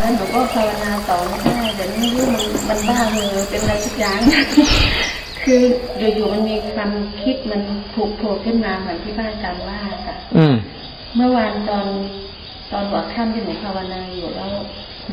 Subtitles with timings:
[0.00, 4.18] แล้วหนูก็ภาวนาต่อไม่ได้แต่ไม่รู้มันมันบ้าเลยเป็นอะไรทุกอย่าง
[5.44, 5.62] คือ
[5.98, 6.90] อยู่ๆมันมีความ
[7.22, 7.60] คิดมัน
[7.94, 10.54] ผูกโผล่ขึ้นมาเหมือนที่พระอาจารย์ว่าค่ะอืม
[11.16, 11.86] เมื่อวานตอน
[12.72, 14.54] ตอนหัวค่ำที่หนูภาวนาอยู่แล้ว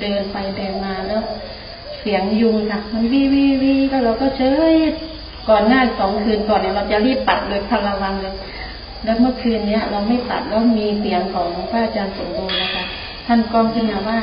[0.01, 1.21] เดินไปเดินมาแล้ว
[1.99, 4.43] เสียงยุงค่ะ มันวิวิวิแล้วเราก็เฉ
[4.73, 4.75] ย
[5.49, 8.35] ก่อนหน้าสองคืนก่อนเนี่ยเราจะรีบปัดเลยพะระวังเลย
[9.03, 12.85] แล้วเมื่อคืนเนี้ยเราไม่ปัดแล้วมีเสียงของพระอาจารย์สมบูรณ์นะคะ
[13.27, 14.19] ท่านกองขึ้นมาว่า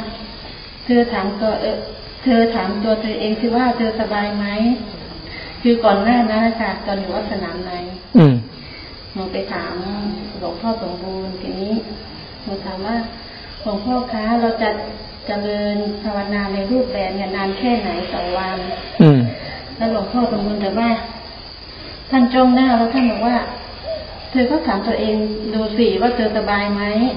[0.84, 1.76] เธอถามตัวเออ
[2.24, 4.46] เธอถามตัวเธอเองสิว่าเธอสบายไหม
[5.62, 7.70] คือก่อนหน้านั้นนะคะตอนอยู่วัดสนามใน
[8.16, 8.34] อืม
[9.12, 9.74] หนูไปถาม
[10.38, 11.74] หลวงพ่อสมบูรณ์ทีนี้
[12.42, 12.96] หนูถามว่า
[13.62, 14.70] หลวงพ่อคะเราจะ
[15.26, 18.58] เจริญภาวนาในรูปแบบเนี่ยนานแค่ไหนต่อวัน
[19.02, 19.20] อืม
[19.76, 20.90] แล้วหลวงพ่อสมบูรณ์แต่ว่า
[22.10, 23.36] ท่านจ้องหน้าแล้วท่านบอกว่า
[24.30, 25.14] เธอก็ถามตัวเอง
[25.54, 27.14] ดูสิว่าเธอสบายไหมอืม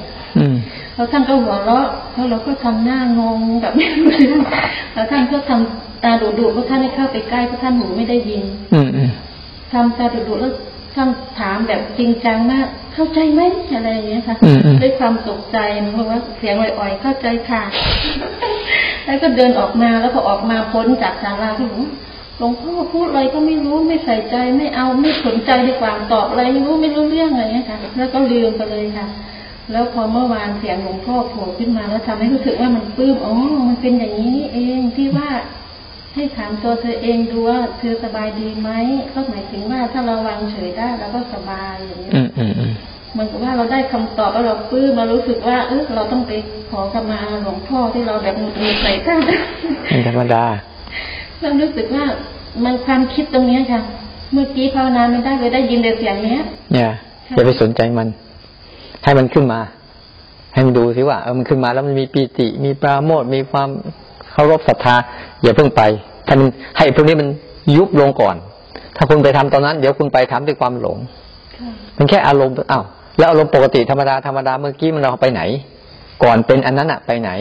[0.97, 4.41] แล้วท่านก็หัวเราะแล้วเราก็ทำหน้างงแบบไม่รู้เรื่อง
[4.93, 9.09] แล้วท่านก็ทำตาดุๆเพราะท่านไม่เข้าไปใกล้เพราะท่านหูไม่ได้ยิน อืมอืม
[9.73, 10.53] ทำตาดุๆแล้ว
[10.95, 11.07] ท่าน
[11.39, 13.41] ถามแบบจริงจังมาก เข้าใจไหม
[13.75, 17.63] อะไรอย่างเงี้ยค่ะอืมอืมด้วยความตกใจหนูบอกว่าเสียงอ่อยๆเข้าใจค่ะ
[19.05, 21.79] แล้วก็เดินออกมาแล้วพอออกมาพ้นจากศาลาพี่หนู
[22.37, 29.07] หลวงพ่อพูดอะไรก็ไม่รู้ไม่ใส่ใจไม่เอาไม่สนใจดีกว่าตอบอะไรไม่รู้ไม่รู้เรื่องอะไรเงี้ยค่ะ แล้วก็ลืมไปเลยค่ะ
[29.71, 33.35] แล้วพอเมื่อวานเสียงหลวงพ่อโผล่ขึ้นมาแล้วทำให้รู้สึกว่ามันปลื้มอ๋อ
[33.67, 35.29] มันเป็นอย่างนี้นี่เองที่ว่า
[36.15, 38.69] ให้ถามตัวเธอเองดูว่าเธอสบายดีไหม
[39.13, 42.73] ก็หมายถึงว่าถ้าเราวางเฉยได้เราก็สบายอย่างนี้ยอืมอืมอืม
[43.13, 46.31] เหมือนกับว่าเราได้คำตอบแล้วเราปลื้มเรารู้สึกว่าเออเราต้องไป
[46.69, 49.19] ขอขมาหลวงพ่อที่เราแบบหงุดหงิดใส่ท่าน
[49.87, 50.43] เป็นธรรมดา
[51.41, 52.05] เรารู้สึกว่า
[52.63, 53.81] มันความคิดตรงเนี้ยค่ะ
[54.33, 56.41] เมื่อกี้ภาวนาไม่ได้เลยได้ยินแต่เสียงเนี้ย
[56.73, 56.91] เนี่ย
[57.35, 58.07] อย่าไปสนใจมัน
[59.07, 59.59] ให้มันขึ้นมา
[60.53, 63.69] ให้มันดูสิว่าเออมันขึ้นมาแล้วมันมีปีติ มีปราโมทมีความ
[64.31, 64.95] เคารพศรัทธา
[65.43, 65.81] อย่าเพิ่งไป
[66.27, 66.47] ให้มัน
[66.77, 67.27] ให้พวกนี้มัน
[67.75, 68.35] ยุบลงก่อน
[68.95, 70.97] ถ้าคุณไปทำตอนนั้น เดี๋ยวคุณไปทำด้วยความหลง
[71.97, 72.83] มันแค่อารมณ์อ้าว
[73.17, 75.41] แล้วอารมณ์ปกติธรรมดาธรรมดาเมื่อกี้มันเราไปไหน
[76.23, 77.31] ก่อนเป็นอันนั้นอะไปไหน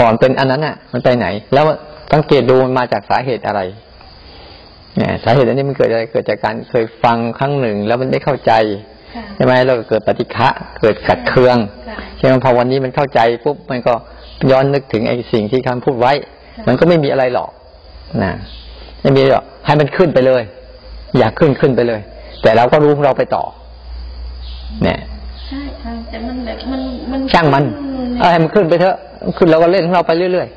[0.00, 1.64] ก่อนเป็นอันนั้นอะมันไปไหน แล้ว
[2.12, 3.60] สังเกตดูมันมาจากสาเหตุอะไร
[4.96, 8.52] เนี่ยสาเหตุอันนี้มันเกิดอะไรเกิดจากการเคยฟังครั้งหนึ่ง แล้วมันได้เข้าใจ
[9.36, 10.48] ใช่ไหมแล้วก็เกิดปฏิฆะ
[10.80, 11.56] เกิดขัดเคือง
[11.88, 13.94] ค่ะใช่ไหมพอวันนี้มันเข้าใจปุ๊บมันก็
[14.50, 16.12] ย้อนนึกถึงไอ้สิ่งที่คำพูดไว้
[16.56, 17.50] ค่ะมันก็ไม่มีอะไรหรอก
[18.22, 18.32] นะ
[19.02, 20.42] ไม่มีหรอกให้มันขึ้นไปเลย
[21.18, 22.00] อยากขึ้นขึ้นไปเลย
[22.42, 23.44] แต่เราก็รู้ของเราไปต่อ
[24.82, 24.98] เนี่ย
[25.46, 27.64] ใช่ใช่แต่มันแบบมันมันช่างมัน
[28.18, 28.96] เอาให้มันขึ้นไปเถอะ
[29.36, 30.48] ขึ้นเราก็เล่นของเราไปเรื่อย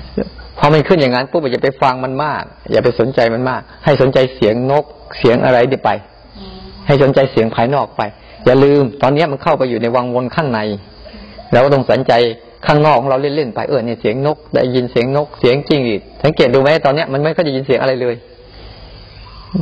[0.00, 2.42] ๆพอมันขึ้นอย่างนั้นปุ๊บอย่าไปฟังมันมาก
[2.72, 4.84] อย่าไปสนใจมันมาก ให้สนใจเสียงนก
[5.18, 6.11] เสียงอะไรดีไปอืม
[6.92, 8.02] ให้สนใจเสียงภายนอกไป
[8.44, 10.60] อย่าลืม ตอนนี้มันเข้าไปอยู่ในวังวนข้างใน
[11.52, 12.12] เราก็ต้องสนใจ
[12.66, 18.14] ข้างนอกของเราเล่นๆไปเออเนี่ยเสียงนก ได้ยินเสียงนกเสียงจริงหรีดสังเกตดูไหมตอนเนี้ยมันไม่ค่อยจะยินเสียงอะไรเลย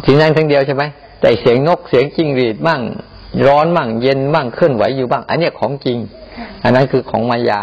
[0.02, 0.82] เสียงนั้นทั้งเดียวใช่ไหม
[1.20, 2.80] แต่เสียงนกเสียงจริงหรีดบ้าง
[3.46, 5.98] ร้อนบ้างเย็นบ้างเคลื่อนไหวอยู่บ้าง อันเนี้ยของจริง
[6.64, 7.60] อันนั้นคือของมายา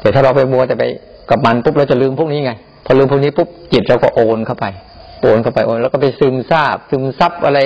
[0.00, 0.84] แต่ถ้าเราไปมัวแต่ไป
[1.30, 2.52] กับมันปุ๊บเราจะลืมพวกนี้ไง
[2.84, 4.64] พอลืมพวกนี้ปุ๊บจิตเราก็โอนเข้าไป
[5.22, 7.60] โอนเข้าไปโอนแล้วก็ไปซึมซาบ ซึมซับอะไร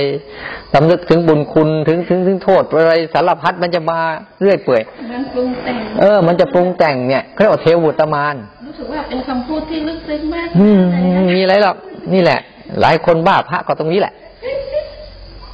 [0.73, 3.99] สำนึกถึงบุญคุณถึงถึงถึงโทษอะไรสารพัดมันจะมา
[4.41, 8.37] เรื่อยเปื่อยมันปรุงแต่งเออ มันจะปรุงแต่งเนี่ยเขาเรียกว่าเทวุตมาน
[8.67, 11.77] รู้สึกว่าเป็นคำพูดที่ลึกซึ้งมากอืมเลยนะมีอะไรหรอก
[12.15, 12.41] นี่แหละ
[12.81, 14.13] หลายคนบ้าพระก็ตรงนี้แหละ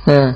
[0.08, 0.26] เออ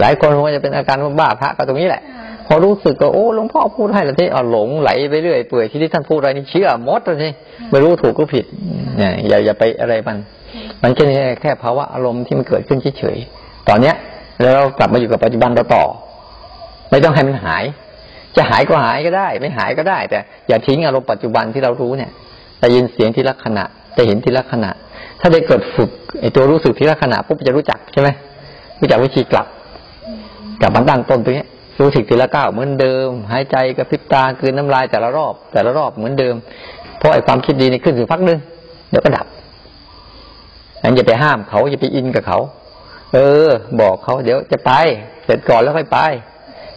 [0.00, 2.02] หลายคนว่าจะเป็นอาการว่าบ้าพระก็ตรงนี้แหละ
[2.46, 7.32] พอรู้สึกก็โอ้หลวงพ่อพูดให้แล้วที่อ๋อหลงไหลไปเรื่อยเปื่อยที่ที่ท่านพูดอะไรนี่เชื่อหมดเลยนี่
[7.70, 8.44] ไม่รู้ถูกก็ผิด
[8.98, 10.16] เนี่ยอย่าอย่าไปอะไรมัน
[10.82, 13.94] มันแค่นี้แค่ภาวะอารมณ์ที่มันเกิดขึ้นเฉยๆตอนเนี้ย
[14.40, 15.84] แล้วเรากลับมาอยู่กับปัจจุบันเราต่อ
[16.90, 17.64] ไม่ต้องให้มันหาย
[18.36, 20.18] จะหายก็หายก็ได้ ไม่หายก็ได้ แต่
[20.48, 22.10] อย่าทิ้งอารมณ์ปัจจุบันที่เรารู้เนี่ย
[22.60, 23.64] ได้ยินเสียงทีละขณะ
[23.96, 24.70] จะเห็นทีละขณะ
[25.20, 28.08] ถ้าได้เกิดฝึกไอ้ตัวรู้สึกทีละขณะปุ๊บจะรู้จักใช่ไหม
[28.80, 29.46] รู้จักวิธีกลับ
[30.60, 31.46] กลับมาตั้งต้นตรงนี้
[31.80, 36.34] รู้สึกทีละก้าวเหมือนเดิม หายใจกระพริบตาคืนน้ำลายแต่ละรอบ แต่ละรอบเหมือนเดิม
[36.98, 38.38] เพราะไอ้ความคิดดีนี่ขึ้นถึงพักหนึง
[38.90, 39.26] เดี๋ยวก็ดับ
[40.82, 42.38] งั้นอย่าไปห้ามเขาอย่าไปอินกับเขา
[43.14, 43.50] เออ
[43.80, 44.72] บอกเขาเดี๋ยวจะไป
[45.24, 45.98] เสร็จก่อนแล้วค่อยไป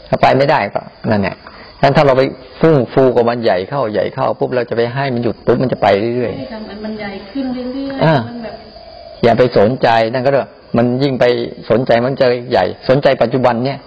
[0.09, 1.35] ถ้าไปไม่ได้ก็นั่นแหละ
[1.79, 2.23] ฉะนั้นถ้าเราไป
[2.59, 11.25] ฟุ้งฟูกับมันใหญ่เข้าใหญ่เข้าปุ๊บเราจะไปให้มันหยุดปุ๊บมันจะไปเรื่อยให้ทำมันมันใหญ่ขึ้นเรื่อยอ่าๆมันแบบๆอย่าไปสนใจนั่นก็เถอะมันยิ่งไป
[11.69, 13.79] สนใจมันจะใหญ่ สนใจปัจจุบันเนี่ย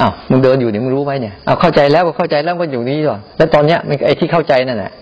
[0.00, 4.92] อ้าวมึงเดินอยู่เนี่ยมึงรู้ไหมเนี่ยอ้าวเข้าใจแล้วก็เข้าใจแล้วก็อยู่นี่ก่อนแล้วตอนเนี้ยมันไอ้ที่เข้าใจนั่นแหละ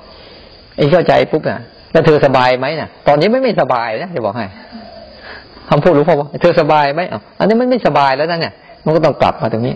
[0.76, 1.60] ไอ้ที่เข้าใจปุ๊บน่ะ
[1.92, 4.46] แล้วเธอสบายไหมน่ะ ตอนนี้ไม่ไม่สบายนะจะบอกให้
[5.68, 8.52] คำพูดหลวงพ่อว่าเธอสบายไหมอ้าวอันนี้มันไม่สบายแล้วนั่นเนี่ย
[8.84, 9.74] มันก็ต้องกลับมาตรงนี้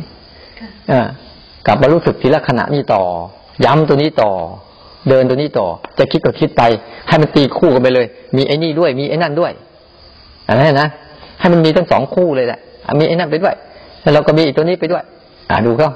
[0.61, 1.06] ค่ะอ่า
[1.66, 3.02] กลับมารู้สึกทีละขณะนี้ต่อ
[3.64, 4.31] ย้ำตัวนี้ต่อ
[5.08, 5.66] เดินตัวนี้ต่อ
[5.99, 6.62] จะคิดก็คิดไป
[7.08, 8.06] ให้มันตีคู่กันไปเลย
[8.37, 9.52] มีไอ้นี่ด้วย มีไอ้นั่นด้วย
[10.46, 10.88] อะไรนะ
[11.40, 12.58] ให้มันมีทั้งสองคู่เลยแหละ
[13.00, 13.55] มีไอ้นั่นไปด้วย
[14.02, 15.02] แล้วเราก็มีตัวนี้ไปด้วย
[15.50, 15.90] อ่าดูเขา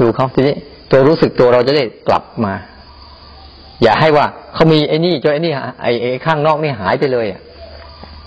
[0.00, 0.54] ดูเขาทีนี้
[0.90, 2.52] ตัวรู้สึกตัวเราจะได้กลับมา
[3.82, 7.40] อย่าให้ว่าเขามีไอ้นี่จนไอ้นี่ไอ้ไอ้ข้างนอกนี่หายไปเลยอะ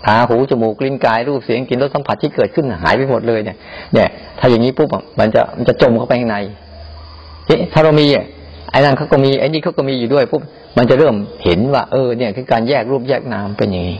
[0.05, 3.57] ตาหูจมูกลิ้นกายรูปเสียงกลิ่นรสสัมผัสที่เกิดขึ้นหายไปหมดเลยเนี่ย
[3.93, 4.07] เนี่ย
[4.39, 4.89] ถ้าอย่างนี้ปุ๊บ
[5.19, 6.37] มันจะมันจะจมเข้าไปข้างใน
[7.73, 8.25] ถ้าเรามีอะ
[8.71, 10.41] ไอ้นั่นเขาก็มีไอ้นี่เขาก็มีอยู่ด้วยปุ๊บ
[10.77, 13.99] มันจะเริ่มเห็นว่า เออเนี่ยคือการแยกรูปแยกนามเป็นอย่างนี้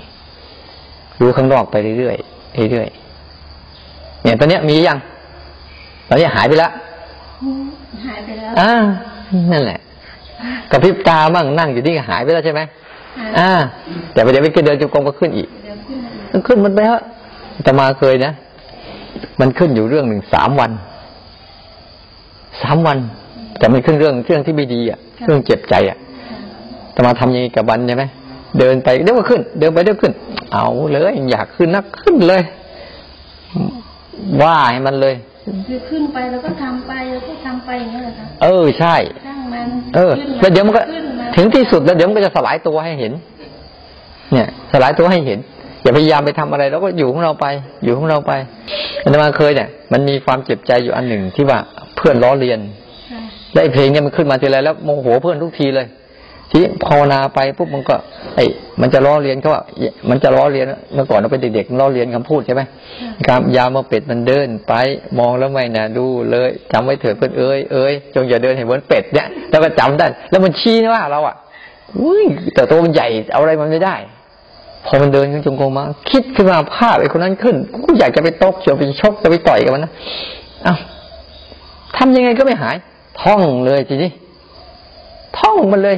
[1.20, 4.98] รู้ข้างนอกไปเรื่อยๆเรื่อยๆเนี่ยตอนเนี้ยมียัง
[6.10, 6.72] ตอนนี้หายไปแล้ว
[8.06, 8.72] หายไปแล้วอ่า
[9.52, 9.80] นั่นแหละ
[10.72, 12.62] กระพริบตามั่งนั่งอยู่ที่หายไปแล้วใช่ไหม
[13.40, 13.52] อ่า
[14.14, 15.48] แต่ประเดี๋ยวไปเดินจุกงก็ขึ้นอีก
[16.32, 17.02] มันขึ้นมันไปฮะ
[17.64, 18.32] แต่มาเคยนะ
[19.40, 20.72] มันขึ้นอยู่เรื่องหนึ่งสามวัน
[22.62, 22.98] สามวัน
[23.58, 25.98] แต่มันขึ้นเรื่องเรื่องที่ไม่ดีอะ เรื่องเจ็บใจอะ
[26.94, 28.04] แต่มาทำยังไงกับวันใช่ไหม
[28.60, 30.14] เดินไปเดี๋ยวก็ขึ้น เดินไปเดี๋ยวขึ้น
[30.54, 32.42] เอาเลยอยากขึ้นนักขึ้นเลย
[34.42, 35.16] ว่าให้มันเลย
[35.68, 38.96] คือขึ้นไปแล้วก็ทำไปแล้วก็ทำไปอย่างนี้แหละครับเออใช่
[39.26, 39.33] ช่าง
[39.64, 40.82] มันเออแล้วเดี๋ยวมันก็
[41.36, 43.14] ถึงที่สุดแล้วเดี๋ยวมันก็จะสลายตัวให้เห็น
[44.34, 45.40] เนี่ย สลายตัวให้เห็น
[45.84, 47.46] อย่าพยายามไปทำอะไรแล้วก็อยู่ของเราไป
[47.84, 48.32] อยู่ของเราไป
[49.04, 51.60] อันมาเคยเนี่ย มันมีความเจ็บใจอยู่อันหนึ่งที่ว่า
[51.96, 52.60] เพื่อนล้อเลียน
[53.56, 55.88] ได้เพลงเนี่ยมันขึ้นมาทีไรแล้วโมโหเพื่อนทุกทีเลย
[56.54, 57.96] ที่ภาวนาไปปุ๊บมันก็
[58.36, 58.46] ไอ้
[58.82, 59.64] มันจะล้อเลียนเขาว่า
[60.10, 62.62] มันจะล้อเลียนเมื่อก่อนเราเป็นเด็กๆล้อเลียนคำพูดใช่ไหม
[63.28, 64.74] ครับยามาเป็ดมันเดินไป
[65.20, 71.36] มองแล้วไม่นะดูเลยจำไว้เถิดเพื่อนเอ้ยเอ้ยจงอย่าเดินเห็นเหมือนเป็ดเนี่ยแล้วก็จำได้แล้วมันชี้นะว่าเราอะ
[72.00, 72.24] อุ้ย
[72.54, 73.96] แต่ตัวมันใหญ่เอาอะไรมันไม่ได้
[74.86, 79.92] พอมันเดินขึ้นจงกรมมาคิดขึ้นมาภาพไอ้คนนั้นขึ้นกูอยากจะไปตกจะไปชกจะไปต่อยกับมันนะ
[80.68, 80.78] อ้าว
[81.98, 82.76] ทำยังไงก็ไม่หาย
[83.22, 84.12] ท่องเลยทีนี้
[85.40, 85.98] ท่องมันเลย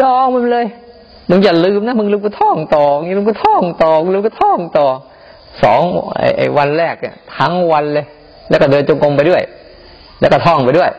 [0.00, 0.66] รองมันเลย
[1.28, 4.86] มึงอย่าลืมนะมึงลืมก็ท่องต่องี้ลืมก็ท่องต่อลืมก็ท่องต่อ
[5.62, 5.82] สอง
[6.36, 8.06] ไอ้วันแรกเนี่ยทั้งวันเลย
[8.50, 9.42] แล้วก็เดินจงกรมไปด้วย
[10.20, 10.90] แล้วก็ท่องไปด้วย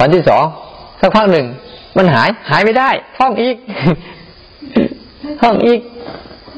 [0.00, 0.42] วันที่สอง
[1.00, 1.46] สักพักหนึ่ง
[1.96, 3.56] มันหายหายไม่ได้ ท่องอีก
[5.42, 5.80] ท่องอีก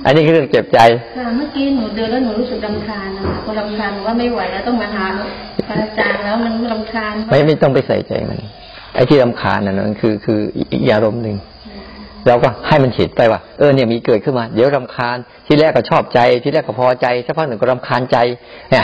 [0.05, 0.79] อันนี้คือเรื่องเจ็บใจ
[1.37, 5.07] เมื่อกี้หนูเดินแล้วหนูรู้สึกรำคาญนะพอรำคาญว่าไม่ไหวแล้วต้องมาหา
[5.69, 8.39] อาจารย์แล้วมันรำคาญไม่ไม่ต้องไปใส่ใจมัน
[8.95, 11.37] ไอ้ที่รำคาญนั่นคือคืออีกอารมณ์หนึ่ง
[12.29, 15.17] เราก็ให้มันเห็นไปว่าเออเนี่ยมีเกิดขึ้นมา เดี๋ยวรำคาญ
[15.47, 18.17] ที่แรกก็ชอบใจที่แรกก็พอใจสักพักหนึ่งก็รำคาญใจ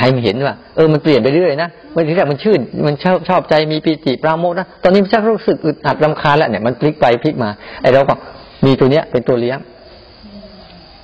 [0.00, 7.50] ให้มันเห็นว่าเออมันเปลี่ยนไปเรื่อยนะเมื่อที่แรกมันชื่นมันชอบชอบใจมีปีติปราโมทนะตอนนี้มันชักรู้สึกอึดอัดรำคาญแล้วเนี่ยมันพลิกไปพลิกมา
[7.82, 8.14] ไอ้เราก็
[8.66, 9.58] มีตัวเนี้ยเป็นตัวเลี้ยง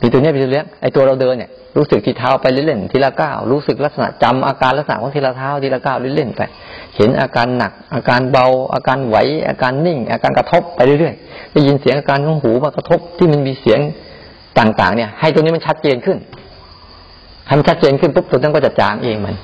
[0.03, 6.43] มีตัวเนี้ยเป็นตัวเลี้ยงไอ้ตัวเราเดินเนี่ยรู้สึกที่เท้าไปเล่นๆทีละก้าวรู้สึกลักษณะจำอาการลักษณะของทีละเท้าทีละก้าวเล่นๆไป
[6.97, 9.17] เห็นอาการหนัก อาการเบา อาการไหว
[9.49, 13.81] อาการนิ่ง อาการกระทบไปเรื่อยๆได้ยินเสียงอาการของหูมากระทบที่มันมีเสียง
[14.59, 16.19] ต่าง ๆ เนี่ย ให้ตัวนี้มันชัดเจนขึ้น
[17.47, 19.35] ให้มันชัดเจนขึ้นปุ๊บตัวนั้นก็จะจางเองมัน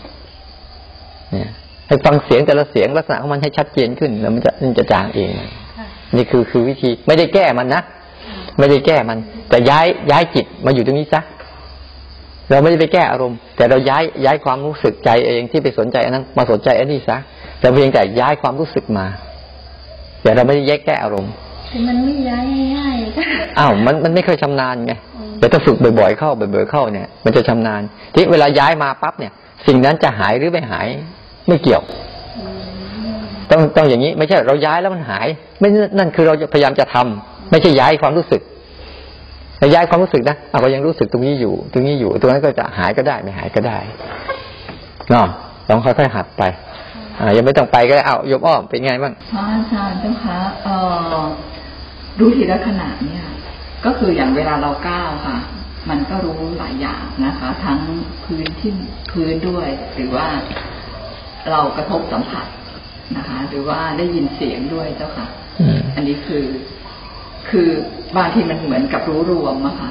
[1.32, 1.50] เนี่ย
[1.88, 5.30] ให้ฟังเสียงแต่ละเสียงลักษณะของมันให้ชัดเจนขึ้น แล้วมันจะมันจะจางเอง
[6.16, 7.82] นี่คือคือวิธีไม่ได้แก้มันนะ
[8.58, 9.18] ไม่ได้แก้มัน
[9.50, 11.22] แต่ย้ายย้ายจิตมาอยู่ตรงนี้ซะ
[12.50, 17.16] เราไม่ได้ไปแก้อารมณ์ แต่เราย้ายย้ายความรู้สึกใจเองที่ไปสนใจอันนั้นมาสนใจอันนี้ซะ
[17.60, 19.06] แต่เพียงแต่ย้ายความรู้สึกมา
[20.22, 21.32] แต่เราไม่ได้แยกแก้อารมณ์
[21.86, 22.44] มันไม่ย้าย
[22.76, 22.96] ง่าย
[23.58, 24.92] อ้าวมันมันไม่เคยชำนาญไง
[25.38, 27.82] แต่ถ้าฝึกบ่อยๆเข้าบ่อยๆเข้าเนี่ย มันจะชำนาญ
[28.14, 29.32] ที่เวลาย้ายมาปั๊บเนี่ย
[29.66, 30.86] สิ่งนั้นจะหายหรือไม่หาย
[31.48, 31.82] ไม่เกี่ยว
[33.50, 35.26] ต้องต้องอย่างนี้ไม่ใช่เราย้ายแล้วมันหาย
[35.60, 38.42] ไม่นั่นคือเราพยายามจะทำไม่ใช่ย้ายความรู้สึก
[39.58, 43.78] แต่ย้ายความรู้สึกนะเราก็ยังรู้สึกตรงนี้อยู่ ตรงนี้อยู่ตรงนั้นก็จะหายก็ได้ไม่หายก็ได้
[45.10, 45.26] เนาะ
[45.68, 46.42] ลองค่อยๆหัดไป
[47.20, 50.74] อ่ายังไม่ต้องไปก็ได้เอายมอ้อมเป็นไงบ้างพระอาจารย์เจ้าคะเอ่
[51.14, 51.20] อ
[52.18, 53.26] รู้ทีละขณะเนี่ย
[53.84, 55.38] ก็คืออย่างเวลาเราก้าวค่ะ
[55.90, 57.80] มันก็รู้หลายอย่างนะคะ ทั้ง
[58.24, 58.72] พื้นที่
[59.12, 60.26] พื้นด้วย หรือว่า
[61.50, 62.46] เรากระทบสัมผัส
[63.16, 65.26] นะคะ หรือว่าได้ยินเสียงด้วยเจ้าค่ะ
[65.96, 66.44] อันนี้คือ
[67.50, 67.68] คือ
[68.16, 69.90] บางทีมันเหมือนกับรู้รวมอะค่ะ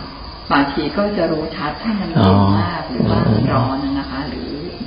[0.54, 3.20] บางทีก็จะรู้ชัดถ้ามันเย็นมากหรือว่า
[3.54, 3.99] ร้อนนะคะหรือ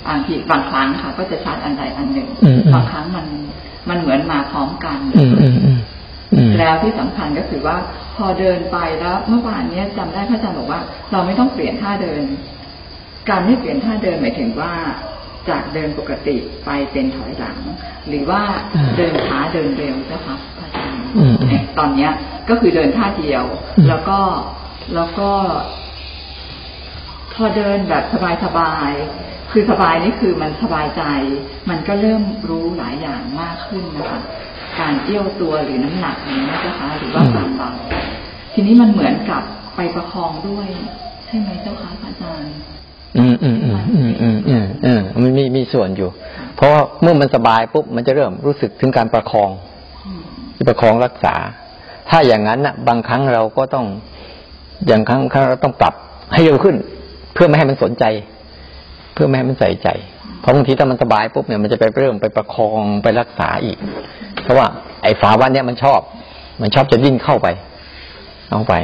[0.09, 2.29] บางทีบางครั้งค่ะ ก็จะชัดอันใดอันหนึ่ง
[2.75, 3.27] บางครั้งมัน
[3.89, 4.99] มันเหมือนมาพร้อมกัน
[6.59, 7.77] แล้วที่สำคัญก็คือว่า
[8.17, 10.81] พอเดินไปแล้วเมื่อวานนี้จำได้พระอาจารย์บอกว่า
[11.13, 12.25] เราไม่ต้องเปลี่ยนท่าเดิน
[13.29, 14.73] การไม่เปลี่ยนท่าเดินหมายถึงว่า
[15.49, 17.59] จากเดินปกติไปเป็นถอยหลัง
[18.09, 18.43] หรือว่า
[18.97, 21.05] เดินช้าเดินเร็วเจ้าค่ะพระอาจารย์
[21.79, 22.13] ตอนเนี้ย
[22.49, 23.45] ก็คือเดินท่าเดียว
[23.89, 24.19] แล้วก็
[24.95, 25.31] แล้วก็
[27.35, 28.05] พอเดินแบบ
[28.45, 31.03] สบายๆ คือสบายนี่คือมันสบายใจ
[31.71, 34.21] มันก็เริ่มรู้หลายอย่างมากขึ้นนะคะ
[34.81, 37.71] การเอี้ยวตัวหรือน้ำหนักอย่างนี้นะคะหรือว่าความเบา
[38.55, 39.43] ทีนี้มันเหมือนกับ
[39.77, 40.69] ไปประคองด้วย
[41.27, 42.55] ใช่ไหมเจ้าคะพระอาจารย์
[43.19, 46.09] อืมอืมอืมอืมอืมอืมอืมมันมีมีส่วนอยู่
[46.57, 49.51] เพราะว่าเมื่อมันสบายปุ๊บมันจะเริ่มรู้สึกถึงการประคอง
[50.07, 50.23] อืม
[50.55, 51.35] ที่ประคองรักษา
[52.11, 53.87] ถ้าอย่างนั้นน่ะ บางครั้งเราก็ต้อง
[54.87, 55.95] อย่างครั้งครั้งเราต้องปรับ
[56.33, 56.77] ให้เร็วขึ้น
[57.35, 58.05] เพื่อไม่ให้มันสนใจ
[59.13, 59.89] เพื่อไม่ให้มันใส่ใจ
[60.41, 63.79] เพราะบางทีถ้ามันสบายปุ๊บเนี่ยมันจะไปเริ่มไปประคองไปรักษาอีก
[64.43, 64.67] เพราะว่า
[65.03, 66.01] ไอ้ฝาวันเนี่ยมันชอบ
[66.63, 67.49] มันชอบจะวิ่งเข้าไป
[68.51, 68.75] เอาไป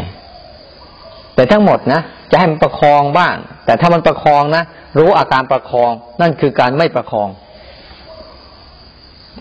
[1.35, 3.35] แต่ทั้งหมดนะจะให้มันประคองบ้าง
[3.67, 4.63] แต่ถ้ามันประคองนะ
[4.99, 7.29] รู้อาการประคองนั่นคือการไม่ประคอง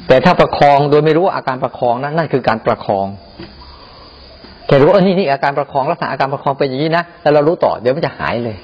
[0.08, 3.08] แต่ถ้าประคองโดยไม่รู้อาการประคองนะนั่นคือการประคอง
[4.66, 8.58] แค่รู้ว่านี่นี่อาการประคองลักษณะอาการประคองเป็นอย่างนี้นะแล้วเรารู้ต่อเดี๋ยวมันจะหายเลย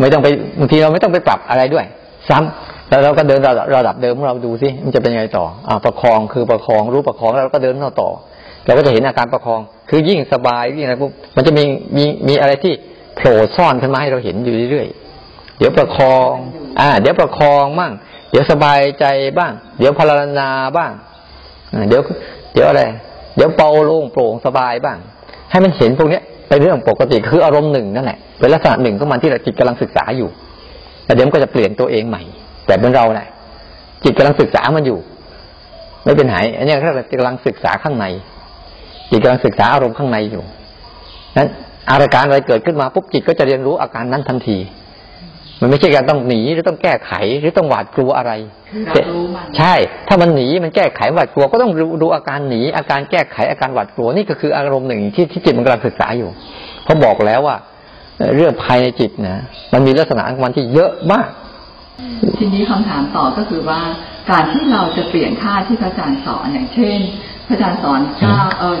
[0.00, 1.84] ไม่ต้องไปบางทีเราไม่ต้องไปปรับอะไรด้วย
[2.28, 8.10] ซ้ำแล้วเราก็เดินระดับระดับเดิมของเราดูสิมันจะเป็นยังไงต่ออ่าประคองคือประคองรู้ประคองแล้วเราก็เดินเข้าต่อ
[8.66, 9.60] เราก็จะเห็นอาการประคอง
[9.90, 11.64] คือยิ่งสบายยิ่งอะไรปุ๊บมันจะมี
[11.96, 12.72] มีมีอะไรที่
[13.16, 16.30] โผล่ซ่อนขึ้นมาให้เราเห็นอยู่เรื่อยๆเดี๋ยวประคอง
[16.80, 17.92] อ่า เดี๋ยวประคองบ้าง
[18.30, 19.04] เดี๋ยวสบายใจ
[19.38, 20.92] บ้าง เดี๋ยวพลารณาบ้าง
[21.72, 22.02] อ่าเดี๋ยว
[22.54, 22.82] เดี๋ยวอะไร
[23.36, 24.98] เดี๋ยวเบาโล่งโปร่งสบายบ้าง
[25.54, 30.28] ให้มันเห็นพวกเนี้ยเป็นเรื่องปกติคืออารมณ์หนึ่งนั่นแหละเป็นลักษณะหนึ่งของมันที่เราจิตกำลังศึกษาอยู่
[31.04, 32.22] แต่เดี๋ยวมันก็จะเปลี่ยนตัวเองใหม่
[32.66, 33.28] แต่เป็นเราแหละ
[34.04, 34.98] จิตกำลังศึกษามันอยู่
[36.04, 38.06] ไม่เป็นหายอันนี้เรากำลังศึกษาข้างใน
[39.10, 40.44] จิตกำลังศึกษาอารมณ์ข้างในอยู่
[41.36, 41.48] นั้น
[41.88, 44.58] อาการอะไรเกิดขึ้นมาปุ๊บจิตก็จะเรียนรู้อาการนั้นทันที
[45.64, 48.32] มันไม่ใช่การต้องหนีหรือต้องแก้ไขหรือต้องหวาดกลัวอะไร
[48.70, 49.74] คือเรารู้มันใช่
[50.08, 56.30] ถ้ามันหนีมันแก้ไขหวาดกลัวก็ต้องดูดูอาการหนีอาการแก้ไขอาการหวาดกลัวนี่ก็คืออารมณ์หนึ่งที่ที่จิตมันกำลังศึกษาอยู่
[56.84, 57.56] เพราะบอกแล้วว่า
[58.18, 59.38] เอ่อเรื่องภายในจิตนะ
[59.72, 61.28] มันมีลักษณะของมันที่เยอะมาก
[62.38, 63.80] ทีนี้คำถามต่อก็คือว่า
[64.30, 66.98] การที่เราจะเปลี่ยนท่าที่พระอาจารย์สอนอย่างเช่น
[67.46, 68.76] พระอาจารย์สอนก้าวเออ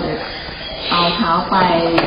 [0.90, 1.56] เอาเท้าไป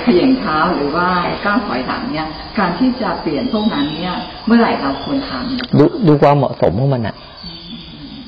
[0.03, 1.07] เขย่งเท้าหรือว่า
[1.45, 4.15] ก้าวถอยหลังเนี่ย การที่จะเปลี่ยนพวกนั้นเนี่ย
[4.45, 7.15] เมื่อไหร่เราควรทำดูดูความเหมาะสมของมันอะ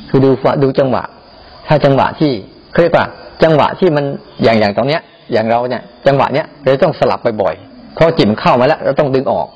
[0.09, 0.29] คือดู
[0.63, 1.03] ดูจังหวะ
[1.67, 2.31] ถ้าจังหวะที่
[2.81, 3.05] เรียกว่า
[3.43, 4.05] จังหวะที่มัน
[4.43, 5.01] อย่างอย่างตรงเนี้ย
[5.33, 9.47] อย่างเราเนี่ย จังหวะเนี้ยเราต้องสลับบ่อยๆเพราะจิตมันเข้ามาแล้วเราต้องดึงออก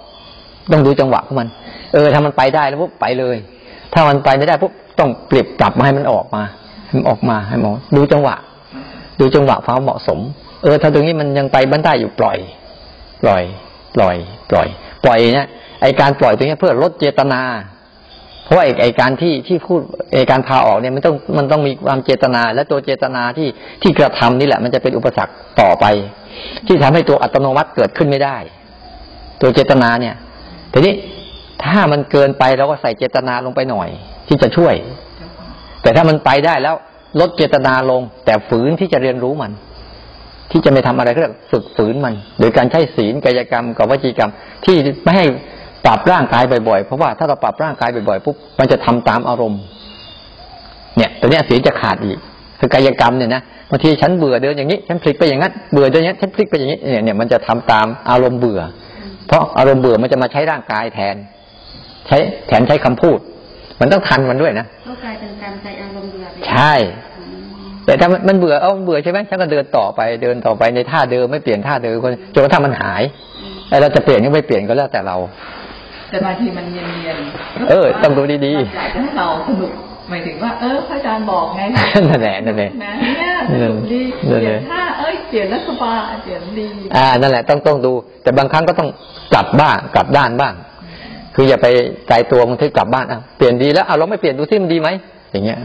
[0.71, 1.47] ต้องดูจังหวะของมัน
[1.93, 3.35] เออถ้ามันไปได้แล้วปุ๊บไปเลย
[3.93, 6.41] ถ้ามันไปไม่ได้ปุ๊บต้องเปรียบกลับมาให้มันออกมา
[6.85, 8.35] ให้มันออกมาให้หมันดูจังหวะ
[9.19, 10.19] ดูจังหวะความเหมาะสม
[10.63, 12.37] เออถ้าตรงนี้มันยังไปบ้านได้อยู่ปล่อย
[13.23, 13.43] ปล่อย
[13.95, 14.15] ปล่อย
[14.49, 14.67] ปล่อย
[15.03, 15.47] ปล่อยเนี่ย
[15.81, 17.41] ไอการปล่อยตรงนี้เพื่อลดเจตนา
[18.45, 19.79] เพราะไอไอการที่ที่พูด
[20.13, 23.47] ไอการพาออกเนี่ยมันต้องมันต้องมีความเจตนา และตัวเจตนาที่
[23.81, 25.85] ที่กระทำนี่แหละ มันจะเป็นอุปสรรคต่อไป
[26.67, 28.37] ที่ทำให้ตัวอัตโนมัติเกิดขึ้นไม่ได้
[29.41, 30.15] ตัวเจตนาเนี่ย
[30.73, 30.93] ทีนี้
[31.65, 33.89] ถ้ามันเกินไปเราก็ใส่เจตนาลงไปหน่อย
[34.27, 34.75] ที่จะช่วย
[35.81, 36.75] แต่ถ้ามันไปได้แล้ว
[37.19, 39.51] ลดเจตนาลง แต่ฝืนที่จะเรียนรู้มัน
[40.51, 44.31] ที่จะไม่ทำอะไรก็เรียกฝึกฝืนมัน โดยการใช้ศีลกายกรรมกับวจีกรรม
[44.65, 45.25] ที่ไม่ให้
[45.85, 49.61] ปรับร่างกายบ่อยๆ เพราะว่าถ้าเราปรับร่างกายบ่อยๆปุ๊บมันจะทำตามอารมณ์
[50.97, 52.17] เนี่ยตัวเนี้ยศีลจะขาดอีก
[52.59, 58.61] คือกายกรรมเนี่ยนะบางทีฉันเบื่อเดินอย่างนี้ฉันพลิกไปอย่างนั้นเบื่อเดินอย่างนี้ฉันพลิกไปอย่างนี้เนี่ยเนี่ยมันจะทำตามอารมณ์เบื่อ
[59.27, 61.15] เพราะอารมณ์เบื่อมันจะมาใช้ร่างกายแทน
[62.07, 63.19] ใช้แทนใช้คำพูด
[63.79, 66.73] มันต้องทันมันด้วยนะก็กลายเป็นการใจอารมณ์เบื่อไปใช่
[67.85, 71.97] แต่ถ้ามันมันเบื่อเอามันเบื่อใช่ไหมฉันก็เดินต่อไปเดินต่อไปในท่าเดิมไม่เปลี่ยนท่าเดิม
[72.33, 73.01] จนกระทั่งมันหาย
[73.69, 75.17] ไอ้เราจะเปลี่ยนก็ไม่เปลี่ยนก็แล้วแต่เรา
[76.09, 79.71] แต่บางทีมันเนียนๆเออต้องดูดีๆอยากจะให้เราสนุก
[80.09, 81.61] หมายถึงว่าเออพระอาจารย์บอกไง
[82.09, 88.89] นั่นแหละนั่นแหละนะเนี่ยสนุกดีนั่นเปแหลี่ยละนท่าเอ้ยเปลี่ยนแล้วสบายเปลี่ยนดีอ่านั่นแหละต้องต้องดู แต่บางครั้งก็ต้อง
[89.33, 90.53] กลับบ้างกลับด้านบ้าง
[91.35, 91.67] คืออย่าไป
[92.07, 94.89] ใจตัวบางทีกลับบ้านอะเปลี่ยนดีแล้วอะเราไม่เปลี่ยนดูซิมันดีไหม
[95.31, 95.57] อย่างเงี้ย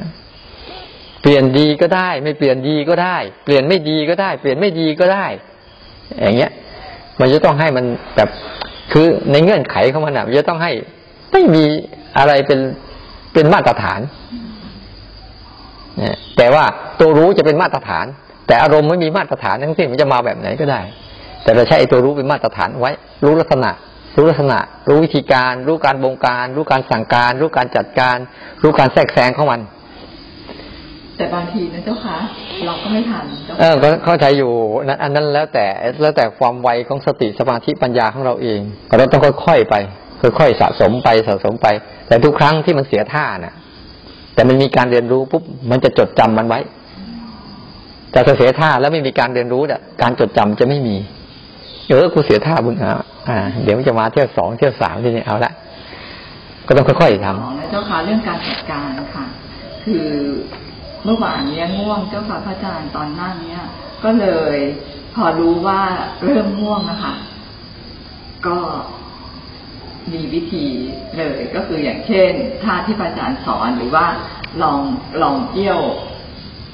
[1.22, 5.26] เปลี่ยนดีก็ได้ ไม่เปลี่ยนดีก็ได้ เปลี่ยนไม่ดีก็ได้ เปลี่ยนไม่ดีก็ได้
[6.20, 6.52] อย่างเงี้ย
[7.20, 7.84] มันจะต้องให้มัน
[8.16, 8.28] แบบ
[8.92, 10.72] คือในเงื่อนไขของมันอะมันจะต้องให้
[11.32, 11.64] ไม่มี
[12.18, 12.60] อะไรเป็น
[13.34, 14.00] เป็นมาตรฐาน
[15.98, 16.64] เนี่ยแต่ว่า
[17.00, 18.06] ตัวรู้จะเป็นมาตรฐาน
[18.46, 20.80] แต่อารมณ์ไม่มีมาตรฐานทั้งสิ้นมันจะมาแบบไหนก็ได้
[21.42, 22.92] แต่เราใช้ตัวรู้เป็นมาตรฐานไว้
[23.25, 23.70] รู้ลักษณะ
[24.16, 24.58] รู้ลักษณะ
[24.88, 28.16] รู้วิธีการ รู้การบงการ รู้การสั่งการ รู้การจัดการ
[28.62, 29.60] รู้การแทรกแซงของมัน
[31.18, 32.16] แต่บางทีนะเจ้าคะ
[32.66, 34.52] เราก็ไม่ทันเจ้าเออก็เข้าใจอยู่
[34.84, 35.66] นั้นอันนั้นแล้วแต่
[36.02, 38.60] แล้วแต่ความไวของสติสมาธิปัญญาของเราเอง
[38.98, 39.75] เราต้องค่อยๆไป
[40.38, 41.66] ค่อยๆสะสมไปสะสมไป
[42.08, 43.54] แต่ทุกครั้งที่มันเสียท่าน่ะ
[44.34, 46.60] แต่มันมีการเรียนรู้ปุ๊บมันจะจดจำมันไว้
[48.12, 50.96] แต่ถ้าเสียท่าแล้วไม่มีการเรียนรู้น่ะการจดจำจะไม่มี
[51.88, 52.90] เออกูเสียท่าบุญหา
[53.28, 55.52] อ่า เดี๋ยวมันจะมาเที่ยวสองเที่ยวสามทีนี้เอาละ
[56.66, 59.25] ก็ต้องค่อยๆทำสองนะเจ้าค่ะเรื่องการจัดการค่ะ
[59.84, 60.06] คือ
[61.05, 63.64] เมื่อวานเนี้ยง่วงเจ้าค่ะพระอาจารย์ตอนนั่งเนี้ย
[64.05, 64.57] ก็เลย
[65.14, 65.81] พอรู้ว่า
[66.25, 67.14] เริ่มง่วงนะคะ
[68.47, 68.59] ก็
[70.12, 70.67] มีวิธี
[71.19, 72.33] เลยก็คืออย่างเช่น
[72.64, 74.07] ท่าที่พระอาจารย์สอนหรือว่า
[74.62, 74.81] ลอง
[75.23, 75.81] ลองเอี้ยว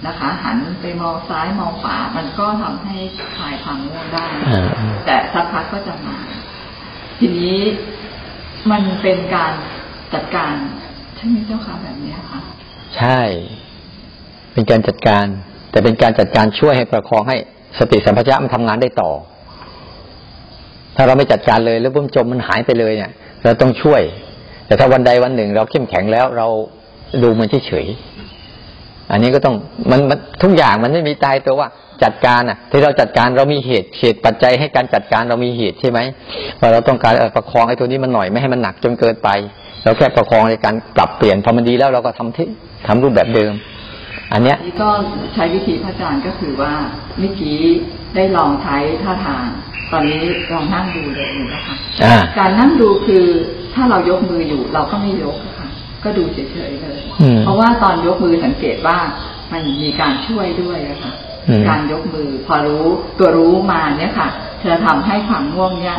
[0.07, 2.97] นะคะ หันไปมองซ้ายมองขวา มันก็ทำให้
[3.37, 4.27] คลายความง่วงได้
[5.07, 6.19] แต่สักพักก็จะมา
[7.19, 7.59] ทีนี้
[8.71, 9.53] มันเป็นการ
[10.15, 10.55] จัดการ
[11.17, 12.41] ใช่ไหมเจ้าค่ะแบบนี้ค่ะ
[12.97, 13.21] ใช่
[14.55, 15.27] เป็นการจัดการ
[15.71, 17.37] แต่เป็นการจัดการช่วยให้ประคองให้
[17.79, 19.11] สติสัมปชัญญะมันทำงานได้ต่อ
[20.97, 23.11] ถ้าเราไม่จัดการเลยแล้วบุ้มจมมันหายไปเลยเนี่ย
[23.45, 24.03] เราต้องช่วย
[24.67, 26.47] แต่ถ้าวันใดวันหนึ่ง เราเข้มแข็งแล้วเรา
[27.23, 29.55] ดูมันเฉยๆอันนี้ก็ต้อง
[29.91, 31.69] มันมันทุกอย่างมันไม่มีตายตัวว่า
[32.05, 35.99] จัดการอะ ที่เราจัดการเรามีเหตุเหตุปัจจัยให้การจัดการเรามีเหตุใช่ไหม
[36.61, 39.29] ว่าเราต้องการประคองไอ้ตัวนี้มันหน่อยไม่ให้มันหนักจนเกินไป
[39.83, 42.47] เราแค่ประคองในการปรับเปลี่ยนพอมันดีแล้วเราก็ทำที่
[42.87, 43.53] ทำรูปแบบเดิม
[44.33, 44.91] อันเนี้ยนี่ก็
[45.35, 46.73] ใช้วิธีพระอาจารย์ก็คือว่า
[47.19, 47.59] เมื่อกี้
[48.15, 49.47] ได้ลองใช้ท่าทาง
[49.93, 53.25] ตอนนี้ลองนั่งดูเลยนะคะอ่าการนั่งดูคือ
[53.75, 55.69] ถ้าเรายกมืออยู่เราก็ไม่ยกอะค่ะ
[56.05, 56.39] ก็ดูเฉ
[56.71, 58.99] ยๆเลยอืมเพราะว่าตอนยกมือสังเกตว่า
[59.53, 61.13] มันมีการช่วยด้วยอะค่ะ
[61.49, 62.85] อืมการยกมือพอรู้
[63.19, 64.29] ตัวรู้มาเนี่ยค่ะ
[64.71, 65.99] จะทำให้ความง่วงเนี่ย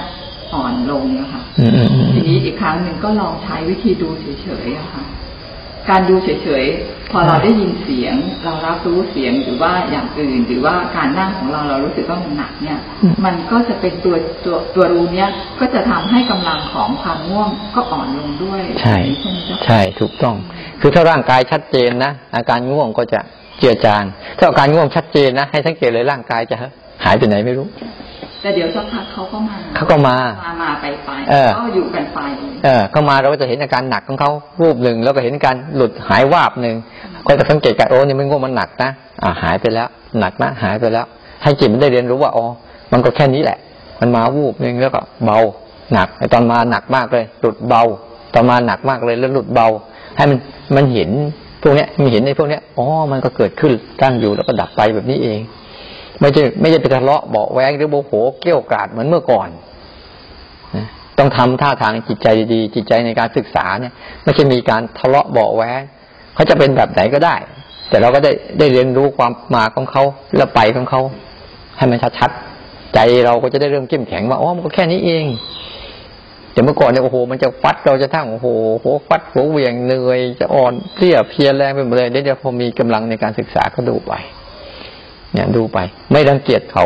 [0.53, 4.09] อ่อนลงนะคะอืมอืมอืมทีนี้อีกครั้งหนึ่งก็ลองใช้วิธีดู
[4.41, 5.03] เฉยๆอะค่ะ
[5.89, 12.79] การดูเฉยๆ พอเราได้ยินเสียง เรารับรู้เสียงหรือว่าอย่างอื่น หรือว่าการนั่งของเราเรารู้สึกว่ามันหนักเนี่ย
[13.25, 20.35] มันก็จะเป็นตัวตัวตัวรู้เนี้ยก็จะทำให้กำลังของความง่วงก็อ่อนลงด้วย ใช่ใช่ไหมเจ้าค่ะใช่ถูกต้อง
[20.81, 23.19] คือถ้าร่างกายชัดเจนนะอาการง่วงก็จะ
[23.59, 24.03] เจือจาง
[24.37, 26.55] ถ้าอาการง่วงชัดเจนนะให้สังเกตเลยร่างกายจะ
[27.03, 27.67] หายไปไหนไม่รู้
[28.41, 32.19] แต่เดี๋ยวสักพักเขาก็มาเขาก็มามามาไปไปเออก็อยู่กันไป
[32.65, 34.31] เออเข้ามาเราก็จะเห็นอาการหนักของเขา
[34.61, 36.75] รูปหนึ่งแล้วก็เห็นการหลุดหายวาบหนึ่ง
[37.27, 38.89] ก็จะสังเกตกันโอ้นี่มันง่วงมันหนักนะ
[39.23, 39.87] อ่าหายไปแล้ว
[40.19, 41.05] หนักนะหายไปแล้ว
[41.43, 42.45] ให้จิตมันได้เรียนรู้ว่าอ๋อ
[42.91, 43.57] มันก็แค่นี้แหละ
[43.99, 45.39] มันมาวูบนึ่งแล้วก็เบา
[45.93, 47.83] หนักไอตอนมาหนักมากเลยหลุดเบา
[48.33, 49.67] ตอนมาหนักมากเลยแล้วหลุดเบา
[50.17, 50.37] ให้มัน
[50.75, 51.09] มันเห็น
[51.61, 55.39] พวกเนี้ยมันเห็นในพวกเนี้ยอ๋อมันก็เกิดขึ้นตั้งอยู่แล้วก็ดับไปแบบนี้เอง
[56.19, 59.49] ไม่ใช่ไม่ใช่ไปทะเลาะเบาแวงหรือโมโหเกี้ยวกราดเหมือนเมื่อก่อน
[60.75, 60.85] นะ
[61.17, 65.81] ต้องทำท่าทางจิตใจดีจิตใจในการศึกษาเนี่ย ไม่ใช่มีการทะเลาะเบาแวง
[66.35, 67.35] เขาจะเป็นแบบไหนก็ได้
[67.89, 70.03] แต่เราก็ได้ได้เรียนรู้ความมาของเขา
[70.37, 71.01] แล้วไปของเขา
[71.77, 75.25] ให้มันชัดๆใจเราก็จะได้เริ่มเข้มแข็งว่าอ๋อมันก็แค่นี้เอง
[76.51, 78.47] แต่เมื่อก่อนเนี่ยโอ้โหมันจะฟัดเราจะทั้งโอ้โห
[78.81, 84.13] หัวฟัดหัวเวียงเหนื่อยจะอ่อนเพลียเพียแรงไปหมดเลยเดี๋ยวพอมีกำลังในการศึกษาก็ดูไป
[85.33, 85.77] เนี่ยดูไป
[86.11, 86.85] ไม่รังเกียจเขา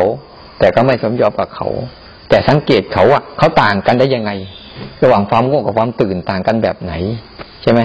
[0.58, 1.68] แต่ก็ไม่สมยอมกับเขา
[2.28, 4.30] แต่สังเกตเขาอะเขาต่างกันได้ยังไง
[5.02, 6.92] ระหว่างความง่วงกับความตื่นต่างกันแบบไหน
[7.62, 7.80] ใช่ไหม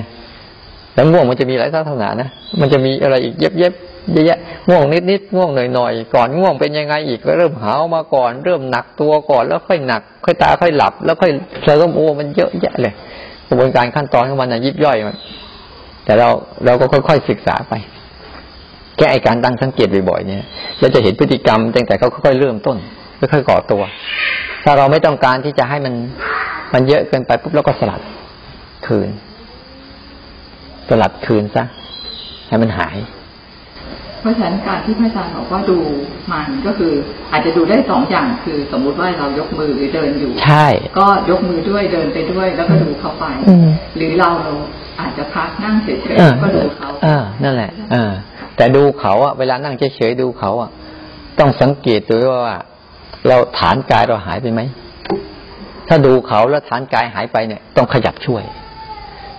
[0.96, 2.30] แล้วง่วงมันจะมีหลายลักษณะนะ
[2.60, 3.74] มันจะมีอะไรอีกเย็บเย็บ
[4.12, 11.32] เยอะแยะง่วงนิดนิดง่วงหน่อยหน่อยก่อนง่วงเป็นยังไงอีกก็เริ่มหาวมาก่อน เริ่มหนักตัวก่อนแล้วค่อยหนัก ค่อยตาค่อยหลับ แล้วค่อย
[11.64, 12.94] เริมโอ้มันเยอะแยะเลย
[13.48, 15.18] กระบวนการขั้นตอนของมันนะยิบย่อยมัน
[16.06, 16.28] แต่เรา
[16.66, 17.74] เราก็ค่อยๆศึกษาไป
[18.98, 20.44] แก้ไอการตั้งสังเกตบ่อยๆเนี่ย
[20.80, 22.78] เราจะเห็นพฤติกรรมตั้งแต่เขาค่อยๆเริ่มต้น
[23.20, 23.82] ค่อยๆก่อตัว
[24.64, 25.94] ถ้าเราไม่ต้องการที่จะให้มัน
[26.74, 28.02] มันเยอะเกินไปปุ๊บเราก็สลัด
[28.88, 29.10] คืน
[30.90, 31.64] สลัดคืนซะ
[32.48, 32.98] ให้มันหาย
[34.22, 35.78] เพราะฉะนั้นการที่พระอาจารย์บอกว่าดู
[36.32, 36.94] มันก็คือ
[37.32, 40.68] อาจจะดูได้สองอย่างคือสมมุติว่าเรายกมือหรือเดินอยู่ ใช่
[41.00, 43.68] ก็ยกมือด้วยเดินไปด้วย แล้วก็ดูเขาไปอืม
[43.98, 44.32] หรือเรา
[45.00, 48.12] อาจจะพักนั่งเฉยเออๆก็ดูเขาเออนั่นแหละเออ
[48.58, 50.70] แต่ดูเขาอะเวลานั่งเฉยๆดูเขาอะ
[51.40, 52.58] ต้องสังเกตดูว่า
[53.28, 54.62] เราฐานกายเราหายไปไหม
[55.88, 58.44] ถ้าดูเขาแล้วฐานกายหายไปเนี่ย ต้องขยับช่วย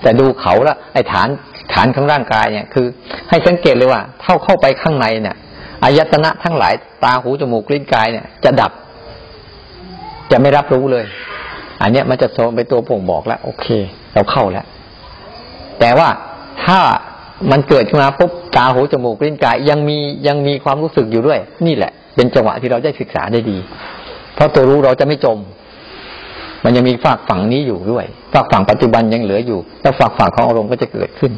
[0.03, 1.29] แต่ดูเขาล้วไอ้ฐาน
[1.73, 2.87] ฐานของร่างกายเนี่ยคือ
[3.29, 5.37] ให้สังเกตเลยว่าเท่าเข้าไปข้างในเนี่ย
[5.83, 8.73] อายตนะทั้งหลายตาหูจมูกลิ้นกายเนี่ย จะดับ
[10.31, 11.05] จะไม่รับรู้เลย
[11.83, 13.67] อันเนี้ยมันจะโซนไปตัวบ่งบอกแล้ว โอเค
[14.15, 14.67] เราเข้าแล้ว
[15.81, 16.09] แต่ว่า
[16.65, 16.81] ถ้า
[17.51, 23.59] มันเกิดขึ้นมาปุ๊บตาหูจมูกลิ้นกาย ยังมียังมีความรู้สึกอยู่ด้วย นี่แหละ เป็นจังหวะที่เราได้ศึกษาได้ดี
[24.35, 25.39] เพราะตัวรู้เราจะไม่จม
[26.65, 28.05] มันยังมีฝากฝั่งนี้อยู่ด้วย
[28.37, 31.33] ฝากฝั่งปัจจุบันยังเหลืออยู่ แล้วฝากฝั่งของอารมณ์ก็จะเกิดขึ้น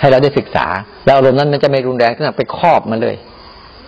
[0.00, 0.66] ให้เราได้ศึกษา
[1.04, 3.16] แล้วอารมณ์นั้นมันจะไม่รุนแรงขึ้นไปครอบมันเลย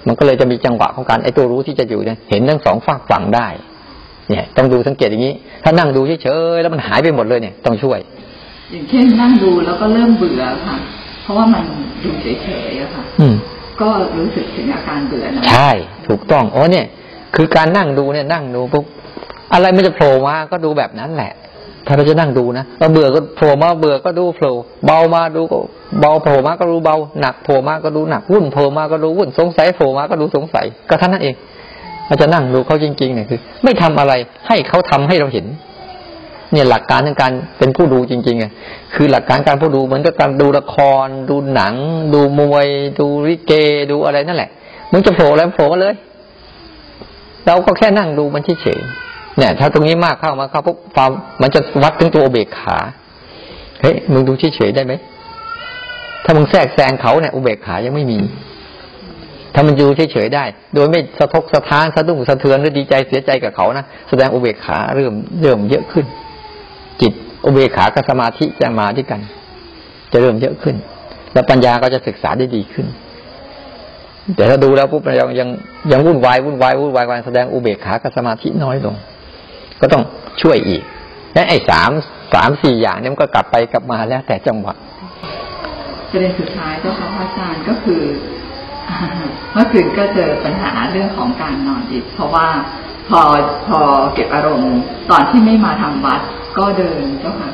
[0.06, 3.46] มันก็เลยจะมีจังหวะของการไอ้ตัวรู้ที่จะอยู่เนี่ยเห็นทั้งสองฝากฝั่งได้
[4.30, 7.98] เนี่ย ต้องดูสังเกตอย่างนี้ ถ้านั่งดูเฉยๆแล้วมันหายไปหมดเลยเนี่ยต้องช่วย
[8.70, 10.76] อย่างเช่นนั่งดูแล้วก็เริ่มเบื่อค่ะ
[11.22, 11.64] เพราะว่ามัน
[12.04, 13.34] ดูเฉยๆอะค่ะ อืม
[13.80, 15.70] ก็รู้สึกถึงอาการเบื่อนะใช่
[16.08, 16.86] ถูกต้องอ๋อเนี่ย
[17.36, 18.84] คือการนั่งดูเนี่ยนั่งดูปุ๊บ
[19.52, 21.32] อะไรมันจะโผล่มาก็ดูแบบนั้นแหละ
[21.88, 24.54] ถ้าเราจะนั่งดูนะเราเบื่อก็โผล่มาเบื่อก็ดูโผล่
[24.86, 25.58] เบามาดูก็
[26.00, 31.34] เบาโผล่มาก็รู้เบาหนักโผล่มาก็ดูหนักวุ่นโผล่มาก็ดูวุ่นสงสัยโผล่มาก็ดูสงสัยก็ท่านนั้นเอง
[32.06, 34.12] เราจะนั่งดูเขาจริงๆเนี่ยคือ ไม่ทำอะไร
[34.46, 35.46] ให้เขาทำให้เราเห็น
[36.52, 38.52] เนี่ยหลักการในการเป็นผู้ดูจริงๆอะ
[38.94, 41.74] คือหลักการการผู้ดูเหมือนกับการดูละคร ดูหนัง
[42.14, 42.66] ดูมวย
[42.98, 43.52] ดูริเก
[43.90, 44.50] ดูอะไรนั่นแหละ
[44.92, 45.94] มึงจะโผล่แล้วโผล่มาเลย
[47.46, 48.97] เราก็แค่นั่งดูมันเฉยๆ
[49.38, 51.10] เนี่ย ถ้าตรงนี้มากเข้ามาเข้าปุ๊บความ
[51.42, 52.78] มันจะวัดถึงตัวอุเบกขา
[53.80, 54.92] เฮ้ยมึงดูเฉยๆได้ไหม
[56.24, 58.18] ถ้ามึงแทรกแซงเขาเนี่ยอุเบกขายังไม่มี
[59.54, 66.06] ถ้ามันอยู่เฉยๆได้ โดยไม่สะทกสะท้านสะดุ้งสะเทือนหรือดีใจเสียใจกับเขานะแสดงอุเบกขาเริ่มเริ่มเยอะขึ้น
[67.00, 67.12] จิต
[67.46, 69.20] อุเบกขากับสมาธิจะมาด้วยกัน
[70.12, 70.76] จะเริ่มเยอะขึ้น
[71.32, 72.86] แล้วปัญญาก็จะศึกษาได้ดีขึ้น
[74.36, 75.48] แต่ถ้าดูแล้วปุ๊บยังยัง
[75.92, 78.94] ยังวุ่นวายวุ่นวายวุ่นวายแสดงอุเบกขากับสมาธิน้อยลง
[79.80, 80.02] ก็ต้อง
[80.42, 80.82] ช่วยอีก
[81.34, 81.90] และไอ้สาม
[82.34, 84.74] สามสี่อย่างนี้มันก็กลับไปกลับมาแล้วแต่จังหวะ
[86.10, 88.02] ประเด็นสุดท้ายเจ้าค่ะพระอาจารย์ก็คือ
[89.52, 92.48] เมื่อคืนก็เจอปัญหาเรื่องของการนอนอีกเพราะว่า
[93.08, 93.20] พอ
[93.66, 93.80] พอ
[94.14, 94.76] เก็บอารมณ์
[95.10, 96.20] ตอนที่ไม่มาทำวัด
[96.58, 97.50] ก็เดินเจ้าค่ะ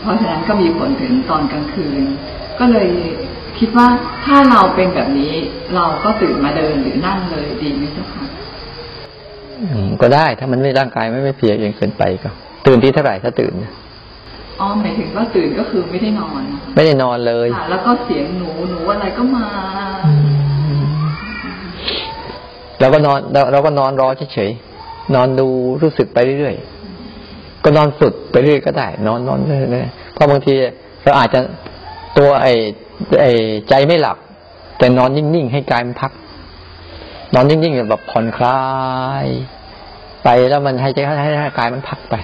[0.00, 2.02] เพราะฉะนั้นก็มีผลถึงตอนกลางคืน
[2.58, 2.88] ก็เลย
[3.58, 3.88] คิดว่า
[4.24, 5.32] ถ้าเราเป็นแบบนี้
[5.74, 8.24] เราก็ตื่นมาเดินหรือนั่งเลยดีไหมเจ้าค่ะ
[10.02, 12.30] ก็ได้ถ้ามันไม่ร่างกายไม่ไม่เพลียเองเกินไปก็
[12.66, 13.52] ตื่นที่เท่าไหร่ถ้าตื่น
[14.60, 19.46] อ๋อหมายถึงว่าตื่นก็คือไม่ได้นอนนะคะไม่ได้นอนเลยค่ะแล้วก็เสียงหนูหนูอะไรก็มา
[22.80, 25.48] เราก็นอนเราเราก็นอนรอเฉยๆนอนดู
[25.82, 30.54] รู้สึกไปเรื่อยๆก็นอนฝึกไปเรื่อยก็ได้ นอนนอนเรื่อยๆเพราะบางที
[31.04, 31.40] เราอาจจะ
[32.18, 32.54] ตัวไอ้
[33.20, 33.32] ไอ้
[33.68, 34.16] ใจไม่หลับ
[34.78, 36.12] แต่นอนนิ่งๆให้กายมันพัก
[37.34, 38.60] นอนนิ่งๆแบบผ่อนคลา
[39.24, 39.26] ย
[40.24, 42.14] ไปแล้วมันให้ใจให้ให้กายมันพักไป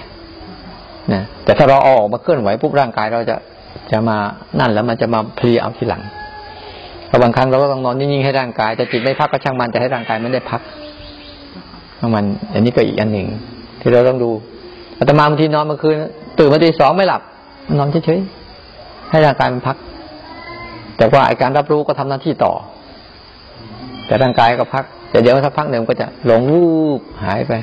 [1.13, 3.35] นะแต่ถ้าเราออกมาเคลื่อนไหวปุ๊บร่างกายเราจะ
[3.91, 4.17] จะมา
[4.59, 6.01] นั่นแล้วมันจะมาเพลียเอาทีหลัง
[7.07, 10.61] เราบางครั้งเราก็ต้องนอนนิ่งๆให้ร่างกายแต่จิตไม่พักก็ช่างมันแต่ให้ร่างกายมันได้พัก
[11.99, 13.27] ของมัน อันนี้ก็อีกอันหนึ่ง
[13.81, 14.29] ที่เราต้องดู
[14.97, 15.95] อาตมาบางทีนอนเมื่อคืน
[16.39, 17.21] ตื่นมาตีสองไม่หลับ
[17.77, 19.77] นอนเฉยๆให้ร่างกายมันพัก
[20.97, 22.53] แต่ว่าไอการรับรู้ก็ทำหน้าที่ต่อ
[24.07, 26.65] แต่ร่างกายก็พักแต่เดี๋ยวสักพักหนึ่งก็จะหลงวู
[26.99, 27.53] บหายไป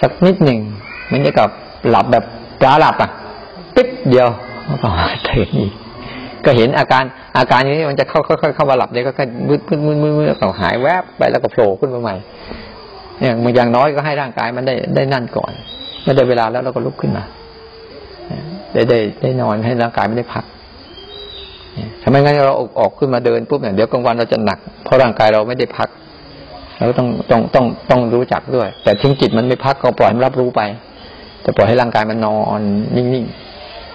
[0.00, 0.58] สักนิดหนึ่ง
[1.06, 1.50] เหมันจะกับ
[1.88, 2.24] หลับแบบ
[2.60, 3.10] ปลาหลับอะ
[3.74, 4.28] ปิ๊บเดียว
[4.82, 5.72] ก็มาตื่นอีก
[6.44, 7.04] ก็เห็นอาการ
[7.38, 12.14] อาการนี้มันจะเข้าค่อยๆเข้ามาหลับเนี่ยก็ค่อยมืดมืดมืดมืดมืดก็หายแวบไปแล้วก็โผล่ขึ้นมาใหม่
[13.18, 15.52] เนี่ยมันอย่างน้อยก็ให้ร่างกายมันได้ได้นั่นก่อน
[16.02, 17.24] เมื่อได้เวลาแล้วเราก็ลุกขึ้นมา
[18.72, 20.44] ได้ได้ได้นอนให้ร่างกายไม่ได้พัก
[22.02, 25.88] ทำไมงั้นเราออกออกขึ้นมาเดินปุ๊บเนี่ยเดี๋ยวกลางวันเราจะหนัก เพราะร่างกายเราไม่ได้พัก
[26.76, 30.60] เราก็ต้องต้องต้องต้องรู้จักด้วย แต่ทิ้งจิตมันไม่พักก็ปล่อยมันรับรู้ไป
[31.44, 32.60] จะปล่อยให้ร่างกายมันนอน
[32.96, 33.24] นิ่ง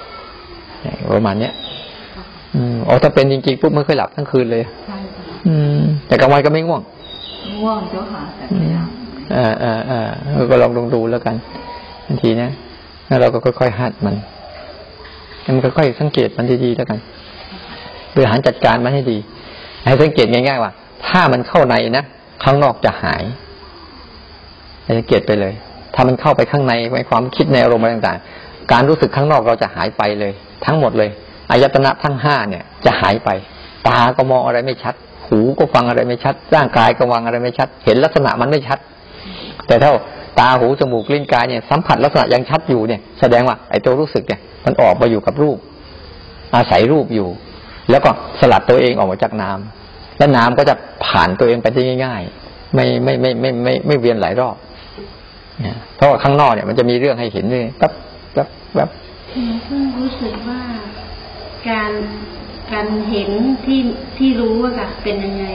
[0.05, 1.53] ๆประมาณเนี้ย
[2.55, 6.81] อืมอ๋อถ้าเป็นจริงๆปุ๊บไม่เคยหลับทั้งคืนเลยใช่ค่ะอืม แต่กลางวันก็ไม่ง่วง
[7.61, 8.87] ง่วงเจ้าค่ะแต่พยายาม
[9.35, 10.01] อ่าอ่าอ่า
[10.51, 11.35] ก็ลองลองดูแล้วกัน
[12.07, 12.49] บางทีนะ
[13.07, 14.15] แล้วเราก็ค่อยๆหัดมัน
[15.41, 16.99] ให้มันค่อยๆสังเกตมันดีๆแล้วกัน
[18.15, 19.17] บริหารจัดการมันให้ดี
[19.85, 20.71] ให้สังเกตง่ายๆว่า
[21.07, 22.05] ถ้ามันเข้าในนะ
[22.43, 23.23] ข้างนอกจะหาย
[24.97, 25.53] สังเกตไปเลย
[25.95, 30.33] ถ้ามันเข้าไปข้างในในความคิดในอารมณ์อะไรต่างๆ การรู้สึกข้างนอกเราจะหายไปเลย
[30.65, 31.09] ทั้งหมดเลย
[31.51, 33.29] อายตนะทั้งห้าเนี่ย จะหายไป
[33.87, 34.95] ตาก็มองอะไรไม่ชัด
[35.27, 38.79] หูก็ฟังอะไรไม่ชัด ร่างกายก็วางอะไรไม่ชัด เห็นลักษณะมันไม่ชัด
[39.67, 39.91] แต่ถ้า
[40.39, 45.57] ตาหูจมูกลิ้นกายเนี่ยสัมผัสลักษณะยังชัดอยู่เนี่ย แสดงว่าไอ้ตัวรู้สึกเนี่ยมันออกมาอยู่กับรูป
[46.55, 47.27] อาศัยรูปอยู่
[47.89, 54.55] แล้วก็สลัดตัวเองออกมาจากน้ำแล้วน้ำก็จะผ่านตัวเองไปได้ง่าย ๆ ไม่ไม่ไม่ไม่ไม่ไม่เวียนหลายรอบ
[55.61, 57.91] เนี่ยเพราะว่าข้างนอกเนี่ยมันจะมีเรื่องให้เห็นเลยแป๊บ
[58.33, 58.89] แป๊บแป๊บ
[59.33, 60.61] หนูเพิ่งรู้สึกว่า
[61.69, 61.91] การ
[62.71, 63.29] การเห็น
[63.65, 63.79] ที่
[64.17, 65.45] ที่รู้อะค่ะเป็นยังไง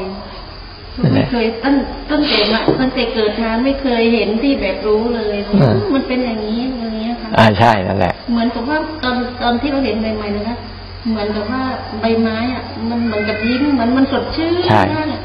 [1.15, 1.77] ไม่เคยตั้ง
[2.11, 5.37] ตั้งแต่มาตั้งแต่เกิดมาไม่เคยเห็นที่แบบรู้เลย
[5.95, 10.57] มันเป็นอย่างนี้อย่างนี้ค่ะอ่าใช่นั่นแหละ เหมือนกับว่าตอนตอนที่เราเห็นใหม่ๆนะคะ
[11.09, 11.63] เหมือนกับว่า
[12.01, 15.21] ใบไม้อะมันเหมือนกับยิ้มเหมือนมันสดชื่นใช่มากอะ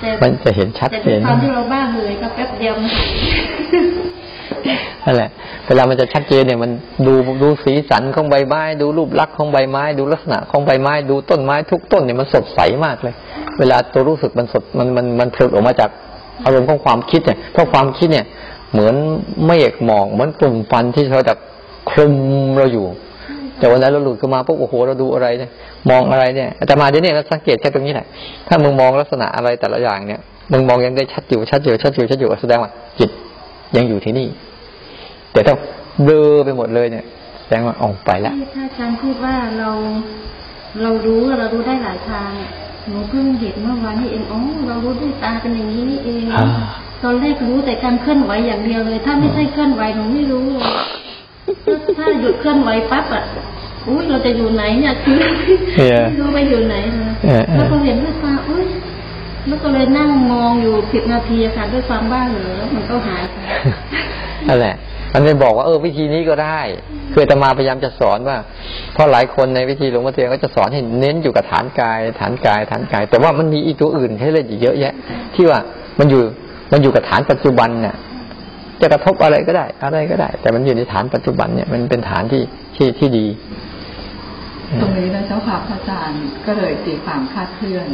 [0.00, 2.92] แต่มันจะเห็นชัดแต่เจด้วยนความที่เราบ้าเลยก็แป๊บเดียวมัน
[5.04, 5.30] นั่นแหละ
[5.66, 6.70] เวลามันจะชัดเจนเนี่ยมัน
[7.06, 13.14] ดูดูสีสันของใบไม้ ดูรูปลักษณ์ของใบไม้ ดูลักษณะของใบไม้ ดูต้นไม้ทุกต้นเนี่ยมันสดใสมากเลย
[13.58, 15.90] เวลาตัวรู้สึกมันสดมันมันมันผลิตออกมาจาก
[16.44, 18.26] อารมณ์ของความคิดเนี่ยเพราะความคิดเนี่ย
[18.72, 18.94] เหมือน
[19.46, 21.34] เมฆหมอกเหมือนกลุ่มฟันที่เขาจะ
[21.90, 22.14] คลุม
[22.58, 22.86] เราอยู่
[23.58, 25.50] แต่วันนั้นเราหลุดขึ้นมาปุ๊บโอ้โหเราดูอะไรเนี่ย
[25.90, 28.06] มองอะไรเนี่ยอาตมาเดี๋ยวนี้เราสังเกตแค่ตรงนี้แหละ
[28.48, 30.20] ถ้ามึงมองลักษณะอะไรแต่ละอย่างเนี่ย
[30.52, 33.10] มึงมองยังได้ชัดอยู่ชัดอยู่ชัดอยู่ชัดอยู่แสดงว่าจิต
[33.76, 34.28] ยังอยู่ที่นี่
[35.32, 35.54] แต่ถ้า
[36.04, 37.04] เบลอไปหมดเลยเนี่ย
[37.42, 39.70] แสดงว่าออกไปแล้วที่ถ้าอาจารย์พูดว่าเรา
[40.82, 42.30] เรารู้เรารู้ได้หลายทาง
[42.88, 46.46] หนูเพิ่งเห็นเมื่อวานนี้เองอ๋อเรารู้ด้วยตาเป็นอย่างนี้นี่เองอ่า
[47.04, 50.67] ตอนแรกรู้แต่การเคลื่อนไหวอย่างเดียวเลย ถ้าไม่ใช่เคลื่อนไหวหนูไม่รู้เลย
[51.68, 53.24] ถ้าถ้าหยุดเคลื่อนไหวปั๊บอะ
[53.86, 55.18] อุ้ยเราจะอยู่ไหนเนี่ยคือ
[55.78, 58.66] เออไม่รู้ไปอยู่ไหนเลยเออเออแล้วก็เห็นด้วยตาอุ้ย
[59.48, 63.36] แล้วก็เลยนั่งมองอยู่สิบนาทีอะค่ะด้วยความบ้าเหลือมันก็หายไป
[64.48, 64.74] นั่นแหละ
[65.12, 66.60] มันเลยบอกว่าเออวิธีนี้ก็ได้
[67.12, 68.36] คืออาตมาพยายามจะสอนว่า
[68.94, 74.94] เพราะหลายคนในวิธีหลวงพ่อเทียนก็จะสอนให้เน้นอยู่กับฐานกาย ฐานกาย ฐานกาย แต่ว่ามันมีอีกตัวอื่นให้เล่นอีกเยอะแยะ
[75.34, 75.58] ที่ว่า
[75.98, 76.22] มันอยู่
[76.72, 77.94] มันอยู่กับฐานปัจจุบันเนี่ย
[78.80, 82.42] จะกระทบอะไรก็ได้ อะไรก็ได้ แต่มันอยู่ในฐานปัจจุบันเนี่ยมันเป็นฐานที่
[82.76, 83.26] ที่ที่ดี
[84.80, 87.88] ตรงนี้นะเจ้าค่ะพระอาจารย์ก็เลยตีความคลาดเคลื่อน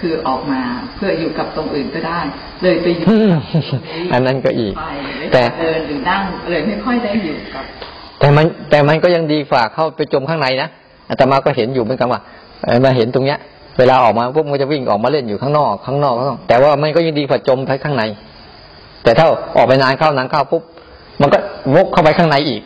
[0.00, 0.60] คือออกมา
[0.94, 2.20] เพื่ออยู่กับตรงอื่นก็ได้
[2.62, 3.80] เลยไปอยู่อืมกับตรง
[4.12, 4.84] อันนั้นก็อีกไป
[5.32, 7.64] แต่แต่เดินหรือนั่งเลยไม่ค่อยได้อยู่กับ
[8.20, 10.68] แต่มันแต่มันก็ยังดีฝ่าเข้าไปจมข้างในนะ
[11.08, 12.20] อาตมาก็เห็นอยู่เหมือนกันว่า
[12.64, 13.38] เอ่อมาเห็นตรงเนี้ย
[13.78, 18.04] เวลาออกมาปุ๊บมันจะวิ่งออกมาเล่นอยู่ข้างนอกข้างนอกข้างนอกแต่ว่ามันก็ยังดีกว่าจมไปข้างใน
[19.06, 20.62] แต่ถ้าออกไปนานเข้านานเข้าปุ๊บ
[21.20, 21.38] มันก็
[21.74, 22.62] วกเข้าไปข้างในอีก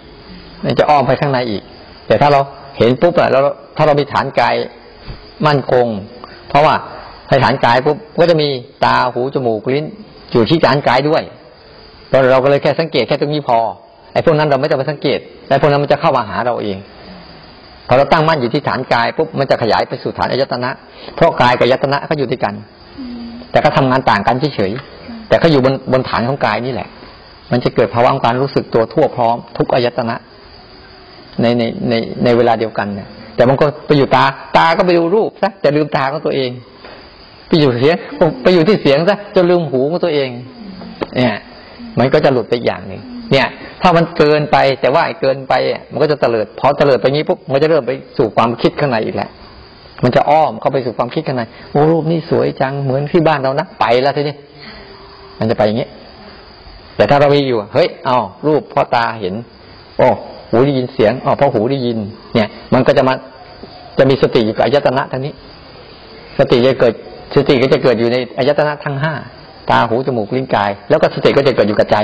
[0.64, 1.62] มันจะอ้อมไปข้างในอีก
[2.06, 2.40] แต่ถ้าเรา
[2.78, 3.42] เห็นปุ๊บอะแล้ว
[3.76, 4.54] ถ้าเรามีฐานกาย
[5.46, 5.86] มั่นคง
[6.48, 6.74] เพราะว่า
[7.28, 8.48] ในฐานกายปุ๊บก็จะมี
[8.84, 9.84] ตาหูจมูกลิ้น
[10.32, 11.22] อยู่ที่ฐานกายด้วย
[12.10, 13.58] เราเราก็เลยแค่สังเกตแค่ตรงนี้พอ
[14.12, 16.78] ไอ้พวกนั้นเราไม่ต้องไปสังเกตไอ้พวกนั้นมันจะเข้ามาหาเราเอง
[17.88, 20.70] พอเราตั้งมั่นอยู่ที่ฐานกายปุ๊บมันจะขยายไปสู่ฐานอายตนะ
[21.14, 22.54] เพราะกายกับอายตนะก็อยู่ด้วยกัน
[23.50, 24.99] แต่ก็ทำงานต่างกันเฉยๆ
[25.30, 26.88] แต่ก็อยู่บนบนฐานของกายนี่แหละ
[27.52, 30.16] มันจะเกิดภาวะของการรู้สึกตัวทั่วพร้อม ทุกอายตนะ
[31.40, 34.24] ในในในในเวลาเดียวกันเนี่ยแต่มันก็ไปอยู่ตา
[34.56, 36.50] ตาก็ไปดูรูปซะแต่ลืมตาของตัวเอง
[37.48, 37.96] ไปอยู่เสียง
[38.42, 40.28] ไปอยู่ที่เสียงซะจนลืมหูของตัวเอง
[41.16, 41.36] เนี่ย
[41.98, 43.46] มันก็จะหลุดไปอย่างหนึ่งเนี่ย
[43.82, 45.54] ถ้ามันเกินไปแต่ว่าไอ้เกินไป
[45.92, 49.30] มันก็จะเตลิดพอเตลิดไปงี้ปุ๊บมันจะเริ่มไปสู่ความคิดข้างในอีกแหล้ว
[50.04, 54.34] มันจะอ้อมเข้าไปสู่ความคิดข้างในโอ้รูปนี่สวยจังเหมือนที่บ้านเรานะไปแล้วทีนี้
[55.40, 55.88] มันจะไปอย่างนี้
[56.96, 59.34] แต่ถ้าเรามีอยู่ เฮ้ย เอารูปพ่อตาเห็น
[59.98, 60.08] โอ้
[60.50, 61.98] หูได้ยินเสียงอ๋อพ่อหูได้ยิน
[62.34, 63.14] เนี่ย มันก็จะมา
[63.98, 65.32] จะมีสติอยู่กับอายตนะทั้งนี้
[66.38, 66.94] สติจะเกิด
[67.34, 69.14] สติก็จะเกิดอยู่ในอายตนะทั้งห้า
[69.70, 71.96] ตาหูจมูกลิ้นกาย แล้วก็สติก็จะเกิดอยู่กับใจ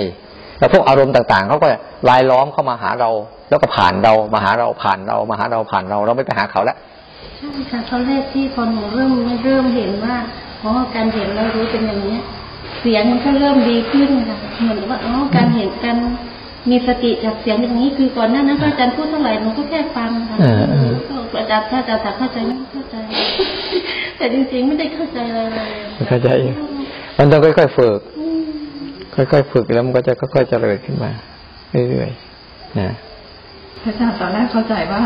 [0.59, 1.68] แล้วพวกอารมณ์ต่างๆเขาก็
[2.09, 3.11] ลายล้อมเข้ามาหาเรา
[3.49, 6.77] แล้วก็ผ่านเรามาหาเราผ่านเรามาหาเราผ่านเราเราไม่ไปหาเขาแล้ว
[7.37, 9.12] ใช่ค่ะตอนแรกที่พอหนูเริ่ม
[9.44, 10.16] เริ่มเห็นว่า
[10.62, 12.16] อ๋อการเห็นแล้วรู้เป็นอย่างนี้
[12.80, 15.96] เสียงมันก็เริ่มดีขึ้นค่ะเหมือนกับว่าอ๋อการเห็นการ
[16.70, 20.92] มีสติจากเสียงอย่างนี้คือก่อนหน้านั้นพระอาจารย์พูดเท่าไหร่หนูก็แค่ฟังค่ะเออเออ
[21.32, 22.96] ก็อาจารย์ถ้าอาจารย์ถามเข้าใจไหมเข้าใจ
[24.16, 26.28] แต่จริงๆไม่ได้เข้าใจอะไรเลยไม่เข้าใจ
[27.18, 28.40] มันต้องค่อยๆฝึกอืม
[29.14, 31.10] ค่อยๆฝึกแล้วมันก็จะค่อยๆเจริญขึ้นมา
[31.90, 32.94] เรื่อยๆนะ
[33.82, 35.02] พระอาจารย์ตอนแรกเข้าใจว่า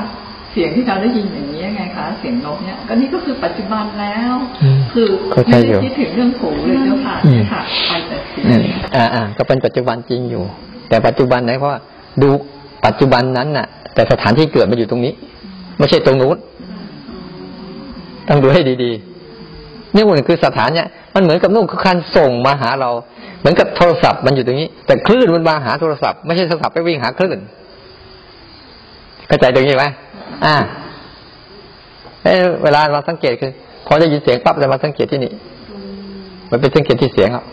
[0.51, 1.60] เสียงที่เราได้ยินอย่างนี้ไง
[1.95, 8.63] คะเสียงนกเนี่ยก็นี่ก็คือปัจจุบันแล้วอืมคือเข้าใจไม่อยู่ได้คิดถึงเรื่องหูเลยเจ้าค่ะอืมค่ะไปแต่เสียอืมง
[8.97, 10.45] อ่าอ่าก็เป็นปัจจุบันจริงอยู่
[10.89, 11.79] แต่ปัจจุบันไหนเพราะว่า
[12.23, 12.29] ดู
[12.87, 15.13] ปัจจุบันนั้นน่ะ แต่สถานที่เกิดมันอยู่ตรงนี้
[15.79, 16.37] ไม่ใช่ตรงนู้น
[18.29, 22.91] ต้องดูให้ดีๆนี่มันคือสถานเนี่ยมันเหมือนกับนู่นคือการส่งมาหาเรา
[23.41, 27.39] เหมือนกับโทรศัพท์มันอยู่ตรงนี้ แต่คลื่นมันมาหาโทรศัพท์ไม่ใช่โทรศัพท์ไปวิ่งหาคลื่น
[29.29, 29.85] เข้าใจตรงนี้ไหม
[30.47, 30.57] อ่า
[32.23, 33.51] เอ้ยเวลาเราสังเกตคือ
[33.87, 35.33] พอได้ยินเสียงปั๊บเรามาสังเกตที่นี่
[36.51, 37.45] มันเป็นสังเกตที่เสียงครับ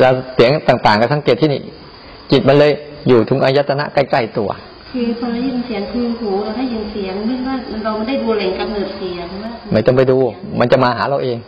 [0.00, 1.60] เราเสียงต่างๆก็สังเกตที่นี่
[2.30, 2.72] จิตมันเลย
[3.08, 4.50] อยู่ทุงอายตนะใกล้ๆตัว
[4.92, 10.16] คือพอเราได้ยินเสียงคือหูเราได้ยินเสียงไม่ว่าเราไม่ได้ดูแหล่งกำเนิดเสียงว่าไม่ต้องไปดู
[10.60, 11.38] มันจะมาหาเราเอง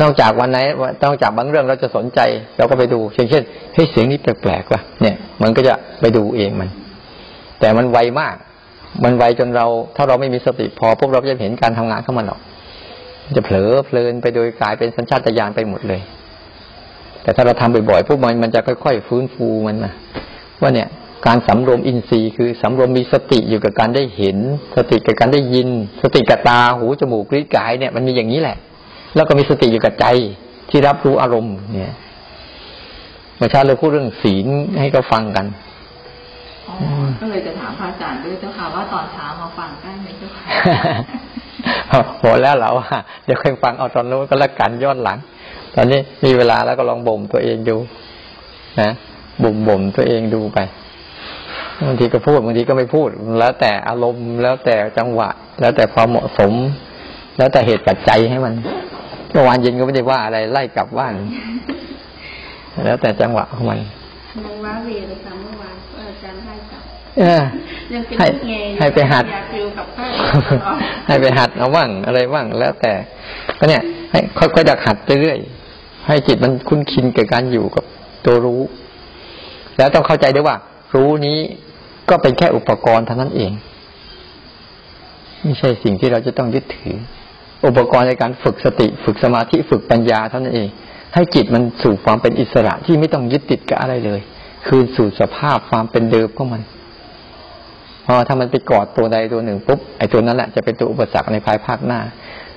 [0.00, 0.58] นอกจากวันไหน
[1.04, 2.20] นอกจากบางเรื่องเราจะสนใจ
[2.56, 3.42] เราก็ไปดูเช่นเช่น
[3.74, 6.68] เฮ้ยเสียงนี้แปลกๆว่ะเนี่ย มันก็จะไปดูเองมัน
[7.60, 8.36] แต่มันไวมาก
[9.04, 12.40] มันไวจนเรา ถ้าเราไม่มีสติพอพวกเราจะเห็นการทำงานของมันหรอก
[13.36, 16.00] จะเผลอเพลินไปโดยกลายเป็นสัญชาตญาณไปหมดเลย
[17.22, 19.92] แต่ถ้าเราทำบ่อยๆพวกมันมันจะค่อยๆฟื้นฟูมันนะ
[20.60, 20.88] ว่าเนี่ย
[21.26, 24.36] การสำรวมอินทรีย์คือสำรวมมีสติอยู่กับการได้เห็น
[24.76, 25.68] สติกับการได้ยิน
[26.02, 28.56] สติกับตาหูจมูกลิ้นกายเนี่ยมันมีอย่างนี้แหละ
[29.14, 30.06] แล้วก็มีสติอยู่กับใจ
[30.70, 31.94] ที่รับรู้อารมณ์เนี่ย
[33.36, 34.46] เมื่อเช้าเราพูดเรื่องศีล
[34.80, 35.46] ให้เขาฟังกัน
[37.20, 40.44] ก็เลยจะถามพระอาจารย์ด้วยเจ้าค่ะว่าตอนเช้ามาฟังได้ไหมเจ้าค่ะ
[42.20, 45.18] หมดแล้วเราอะเดี๋ยวค่อยฟังเอาตอนนู้นก็แล้วกันย้อนหลัง
[45.74, 47.76] ตอนนี้มีเวลาแล้วก็ลองบ่มตัวเองดู
[48.80, 48.90] นะ
[49.42, 50.58] บ่มบ่มตัวเองดูไป
[51.86, 55.28] บางทีก็พูดบางทีก็ไม่พูด แล้วแต่อารมณ์แล้วแต่จังหวะ
[55.60, 56.52] แล้วแต่ความเหมาะสม
[57.38, 58.54] แล้วแต่เหตุปัจจัยให้มัน
[59.30, 61.12] เมื่อวานเย็นก็ไม่ได้ว่าอะไรไล่กลับบ้าน
[62.84, 63.80] แล้วแต่จังหวะของมัน
[64.44, 66.82] ยังว้าเวเลยค่ะเมื่อวานก็อาจารย์ให้กลับ
[67.18, 67.42] เออ
[67.92, 70.06] ยังเป็นให้ลูกแงอยู่ให้ไปหัดอยากอยู่กับพ่อ
[70.46, 72.92] ตลอดให้ไปหัดเอาบ้างอะไรบ้างแล้วแต่
[73.58, 77.84] ก็เนี่ย ให้ค่อยๆดักหัดเรื่อยๆให้จิตมันคุ้นชินกับการอยู่กับ
[78.24, 78.62] ตัวรู้
[79.78, 80.56] แล้วต้องเข้าใจด้วยว่า
[80.94, 81.38] รู้นี้
[82.10, 83.52] ก็เป็นแค่อุปกรณ์เท่านั้นเอง
[85.42, 86.96] ไม่ใช่สิ่งที่เราจะต้องยึดถือ
[87.66, 90.68] อุปกรณ์ในการฝึกสติ ฝึกสมาธิฝึกปัญญาเท่านั้นเอง
[91.14, 94.20] ให้จิตมันสู่ความเป็นอิสระที่ไม่ต้องยึดติดกับอะไรเลย
[94.66, 96.62] คืนสู่สภาพความเป็นเดิมของมัน
[98.06, 102.00] พอถ้ามันไปกอดตัวใดตัวหนึ่งปุ๊บไอ้ตัวนั้นแหละจะเป็นตัวอุปสรรคในภายภาคหน้า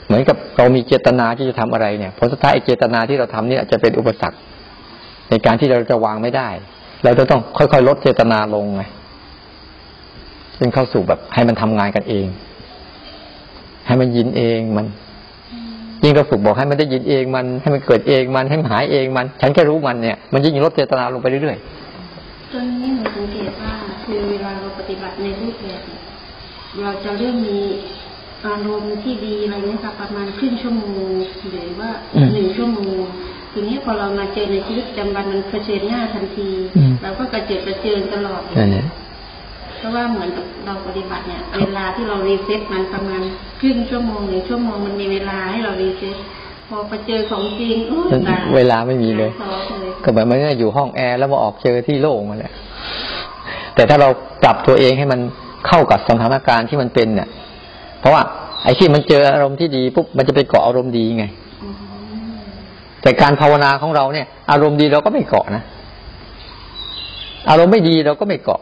[0.05, 4.37] เหมือนกับเรามีเจตนาที่จะทำอะไรเนี่ยผลสุดท้ายไอ้เจตนาที่เราทำเนี่ยจะเป็นอุปสรรค
[5.29, 6.49] ในการที่เราจะวางไม่ได้
[7.03, 8.83] เราจะต้องค่อยๆลดเจตนาลงไง
[10.59, 12.25] จนเข้าสู่แบบให้มันทำงานกันเอง
[13.87, 14.85] ให้มันยินเองมัน
[16.03, 21.57] ยิ่งเราฝึกบอกให้มันได้ยินเองมัน ให้มันเกิดเองมันให้มันหายเองมัน ฉันแค่รู้มันเนี่ยมันยิ่งลดเจตนาลงไปเรื่อย
[22.51, 26.01] ตอนนี้หนูสังเกตว่าคือเวลาเราปฏิบัติในรูปแบบเนี่ย
[26.81, 27.59] เราจะเริ่มมี
[28.45, 31.09] อารมณ์ที่ดีอะไรเนี่ยค่ะประมาณครึ่งชั่วโมง
[31.49, 31.89] หรือว่า
[32.33, 33.01] หนึ่งชั่วโมง
[33.51, 36.49] ทีนี้พอเรามาเจอในชีวิตประจำวันมันเผชิญหน้าทันที
[37.01, 38.85] เราก็กระเจิดกระเจิงตลอดๆนั่นแหละ
[39.83, 43.21] เพราะว่าเหมือนกับเราปฏิบัติเนี่ย เวลาที่เรา reset มันประมาณ
[43.61, 46.15] ครึ่งชั่วโมงหรือชั่วโมงมันมีเวลาให้เรา reset
[46.69, 52.53] พอไปเจอของจริงอุ๊ยตายเวลาไม่มีเลยท้อเลย ก็แบบมันอยู่ห้องแอร์แล้วมาออกเจอที่โล่งมาแหละ
[53.75, 54.09] แต่ถ้าเรา
[54.43, 55.19] ปรับตัวเองให้มัน
[55.67, 57.29] เข้ากับสถานการณ์ที่มันเป็นเนี่ย
[57.99, 58.21] เพราะว่า
[58.63, 61.25] ไอ้ที่มันเจออารมณ์ที่ดีปุ๊บมันจะไปเกาะอารมณ์ดีไง
[61.63, 61.75] อืม
[63.01, 65.63] แต่การภาวนาของเราเนี่ย อารมณ์ดีเราก็ไม่เกาะนะ
[67.49, 68.61] อารมณ์ไม่ดีเราก็ไม่เกาะ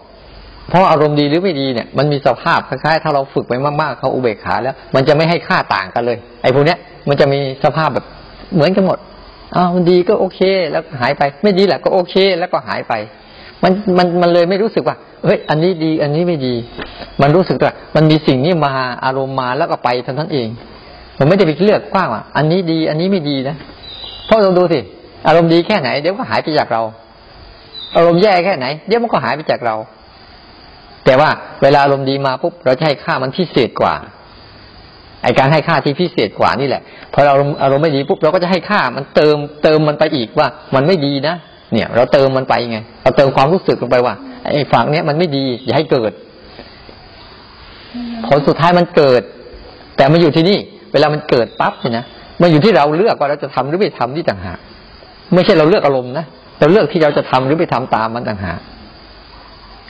[0.70, 6.78] เพราะอารมณ์ดีหรือไม่ดีเนี่ยมันมีสภาพคล้ายๆถ้าเราฝึกไปมากๆเขาอุเบกขาแล้ว มันจะไม่ให้ค่าต่างกันเลย ไอ้พวกเนี้ย
[7.10, 8.06] มันจะมีสภาพแบบ
[8.56, 9.00] เหมือนกันหมด
[9.56, 10.40] อ้าวมันดีก็โอเค
[10.72, 12.94] แล้วหายไป ไม่ดีแหละก็โอเค แล้วก็หายไป
[13.64, 16.54] มันมันมันเลยไม่รู้สึกว่าเฮ้ยอันนี้ดีอันนี้ไม่ดี
[17.22, 18.72] มันรู้สึกว่ามันมีสิ่งนี้มา
[19.06, 20.48] อารมณ์มาแล้วก็ไปเท่านั้นเอง
[21.20, 23.56] มันไม่ได้ไปเลือกกว้างว่าอันนี้ดีอันนี้ไม่ดีนะ
[24.26, 24.80] เพราะเราดูสิ
[25.28, 26.82] อารมณ์ดีแค่ไหนเดี๋ยวก็หายไปจากเรา
[27.96, 29.76] อารมณ์แย่แค่ไหน เดี๋ยวมันก็หายไปจากเรา
[31.06, 31.30] แต่ว่า
[31.64, 33.94] เวลาอารมณ์ดีมาปุ๊บเราจะให้ค่ามันพิเศษกว่า
[35.24, 36.82] ไอการให้ค่าที่พิเศษกว่านี่แหละ
[37.14, 37.34] พอเรา
[37.64, 41.36] อารมณ์ไม่ดีปุ๊บเราก็จะให้ค่ามันเติมเติมมันไปอีกว่า มันไม่ดีนะ
[41.74, 44.14] เนี่ย เราเติมมันไปไง เราเติมความรู้สึกลงไปว่า
[44.54, 46.12] ไอ้ฝั่งเนี้ยมันไม่ดีอย่าให้เกิด
[48.28, 49.22] ผลสุดท้ายมันเกิด
[49.98, 50.60] แต่มันอยู่ที่นี่
[50.94, 52.06] เวลามันเกิดปั๊บเนี่ยนะ
[52.42, 54.60] มันอยู่ที่เราเลือกว่าเราจะทำหรือไม่ทำที่ต่างหาก
[55.34, 56.26] ไม่ใช่เราเลือกอารมณ์นะ
[56.60, 58.60] เราเลือกที่เราจะทำหรือไม่ทำตามมันต่างหาก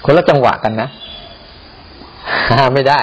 [0.05, 0.87] คนละจังหวะกันนะ
[2.49, 3.01] ห้ามไม่ได้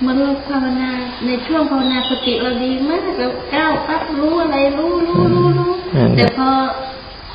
[0.00, 0.90] เหมื่อนเราภาวนา
[1.26, 6.48] ในช่วงภาวนาสติเราดีมากเราก้าวปั๊บรู้อะไรรู้รู้รู้รู้อืมแต่พอ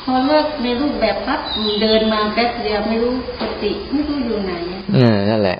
[0.04, 1.42] พอเลิกในรูปแบบปั๊บ
[1.82, 4.54] เดินมาแป๊บเดียวไม่รู้สติไม่รู้อยู่ไหน
[4.96, 5.58] อืมนั่นแหละ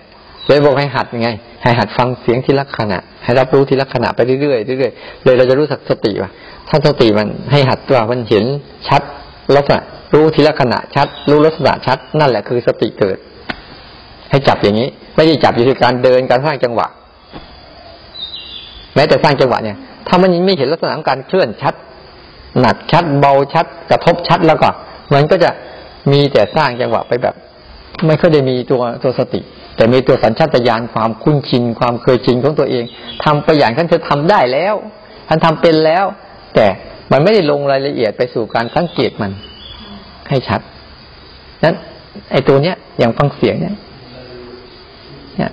[0.48, 1.30] เลยบอกให้หัดยังไง
[1.64, 6.30] ให้หัดฟังเสียงทีละขณะ ให้รับรู้ทีละขณะไปเรื่อยๆเรื่อยๆเลยเราจะรู้สักสติว่า
[6.70, 8.46] ถ้าสติมันให้หัดว่ามันเห็น
[8.88, 9.02] ชัด
[9.56, 9.82] ลักษณะ
[10.14, 13.18] รู้ทีละขณะชัด รู้ลักษณะชัด นั่นแหละคือสติเกิด
[14.30, 16.88] ให้จับอย่างนี้ ไม่ได้จับอยู่ที่การเดินการสร้างจังหวะ
[18.96, 21.74] แม้แต่สร้างจังหวะเนี่ย ถ้ามันยังไม่เห็นลักษณะของการเคลื่อนชัด
[22.60, 24.70] หนักชัดเบาชัด กระทบชัดแล้วก็
[25.14, 25.50] มันก็จะ
[26.12, 27.36] มีแต่สร้างจังหวะไปแบบ
[28.08, 29.42] ไม่ค่อยได้มีตัวตัวสติ
[29.76, 32.84] แต่มีตัวสัญชาตญาณความคุ้นชินความเคยชินของตัวเอง
[33.24, 34.76] ทำไปอย่างท่านจะทำได้แล้ว
[35.28, 36.06] ท่านทำเป็นแล้ว
[36.56, 36.68] แต่
[37.12, 39.32] มันไม่ได้ลงรายละเอียดไปสู่การสังเกตมัน
[40.32, 40.62] ให้ชัด
[41.64, 41.76] นั้น
[42.32, 43.74] ไอ้ตัวเนี้ย อย่างฟังเสียงเนี่ย
[45.38, 45.52] เนี่ย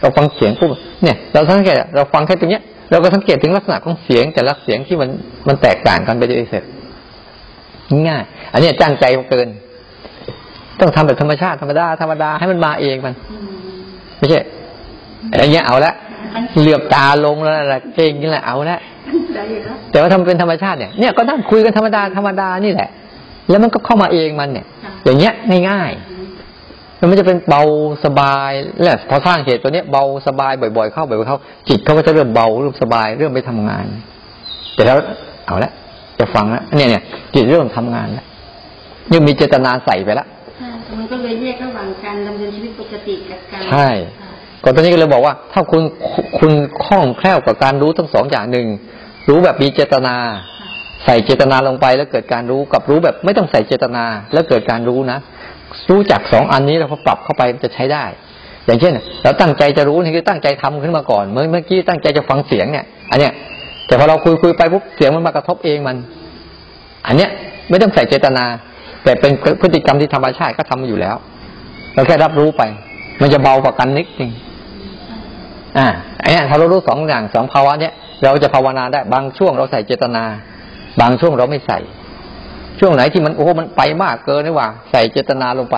[0.00, 0.70] เราฟังเสียงปุ๊บ
[1.02, 5.08] เนี่ย เราสังเกตเราฟังแค่ตรงเนี้ยเราก็สังเกตถึงลักษณะของเสียงแต่ละเสียงที่มัน
[5.48, 6.64] มันแตกต่างกันไปโดยเสร็จ
[8.08, 9.48] ง่ายอันเนี้ยจ้างใจเกิน
[10.80, 13.48] ต้องทำแบบธรรมชาติธรรมดาธรรมดาให้มันมาเองมันอืม
[14.18, 14.38] ไม่ใช่
[15.30, 15.92] อะไรเงี้ยเอาละ
[16.60, 18.78] เหลือบตาลงแล้วอะไรเองนี่แหละเอาละ
[19.34, 22.88] ได้อยู่แล้วแต่ว่าทำเป็นธรรมชาติเนี่ยเนี่ยก็นั่งคุยกันธรรมดาธรรมดานี่แหละ
[23.50, 24.66] แล้วมันก็เข้ามาเองมันเนี่ย
[25.04, 25.32] อย่างเงี้ย
[25.70, 27.62] ง่ายๆแล้วมันจะเป็นเบา
[28.04, 28.50] สบาย
[28.84, 31.38] แหละพอสร้างเหตุตัวเนี้ยเบาสบายบ่อยๆเข้าบ่อยๆเข้า
[31.68, 33.86] จิตเขาก็จะเริ่มเบาเริ่มสบายเริ่มไปทำงาน
[34.74, 34.98] แต่แล้ว
[35.46, 35.72] เอาละ
[36.18, 37.02] จะฟังแล้วเนี่ยเนี่ย
[37.34, 38.26] จิตเริ่มทำงานแล้ว
[39.12, 40.26] ยังมีเจตนาใส่ไปแล้ว
[40.58, 43.88] ใช่มันก็เลยแยกระหว่างการดำเนินชีวิตปกติกับการใช่
[44.20, 44.30] ค่ะ
[44.64, 45.82] ก่อนตอนนี้ก็เลยบอกว่า ถ้าคุณ
[46.38, 46.52] คุณ
[46.84, 48.66] คล่องแคล่วกับการรู้ทั้งสองอย่างหนึ่ง
[49.28, 50.16] รู้แบบมีเจตนา
[51.04, 55.18] ใส่เจตนาลงไปแล้วเกิดการรู้กับรู้แบบไม่ต้องใส่เจตนาแล้วเกิดการรู้นะ
[55.90, 58.04] รู้จักสองอันนี้เราพอปรับเข้าไปจะใช้ได้
[58.66, 58.92] อย่างเช่น
[59.22, 63.32] เราตั้งใจจะรู้นี่คือตั้งใจทำขึ้นมาก่อน เมื่อเมื่อกี้ตั้งใจจะฟังเสียงเนี่ย อันเนี้ย
[63.86, 65.96] แต่พอเราคุยคุยไปปุ๊บเสียงมันมากระทบเองมัน
[67.06, 67.30] อันเนี้ย
[67.70, 68.44] ไม่ต้องใส่เจตนา
[69.04, 71.16] แต่เป็นพฤติกรรมที่ธรรมชาติก็ทำอยู่แล้ว
[71.94, 72.62] เราแค่รับรู้ไป
[73.20, 74.30] มันจะเบากว่ากันนิดนึง
[75.78, 75.86] อ่า
[76.20, 77.92] ไอ้เนี่ยถ้าเรารู้สองอย่างสองภาวะเนี่ย
[78.24, 80.24] เราจะภาวนาได้บางช่วงเราใส่เจตนา
[81.00, 81.78] บางช่วงเราไม่ใส่
[82.80, 85.76] ช่วงไหนที่มันโอ้โหมันไปมากเกินนี่หว่า ใส่เจตนาลงไป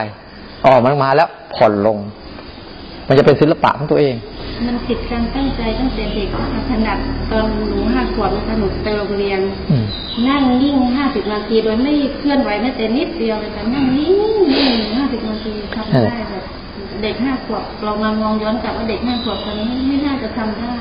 [0.65, 1.99] อ๋อมันมาแล้วผ่อนลง
[3.09, 4.15] มันจะเป็นศิลปะของตัวเอง
[4.67, 6.29] มันติดการตั้งใจตั้งแต่เด็ก
[6.71, 6.99] ขนาด
[7.31, 9.41] ตอนหนูห้าขวบนะคะหนูไปโรงเรียน
[9.71, 9.85] อืม
[10.29, 14.13] นั่งนิ่งห้าสิบนาทีโดยไม่เคลื่อนไหวแม้แต่นิดเดียวเลยค่ะนั่งนิ่ง
[14.53, 16.45] นิ่งห้าสิบนาทีทำได้แบบ
[17.03, 20.77] เด็กห้าขวบเรามามองย้อนกลับว่าเด็กห้าขวบตอนนี้ไม่น่าจะทำได้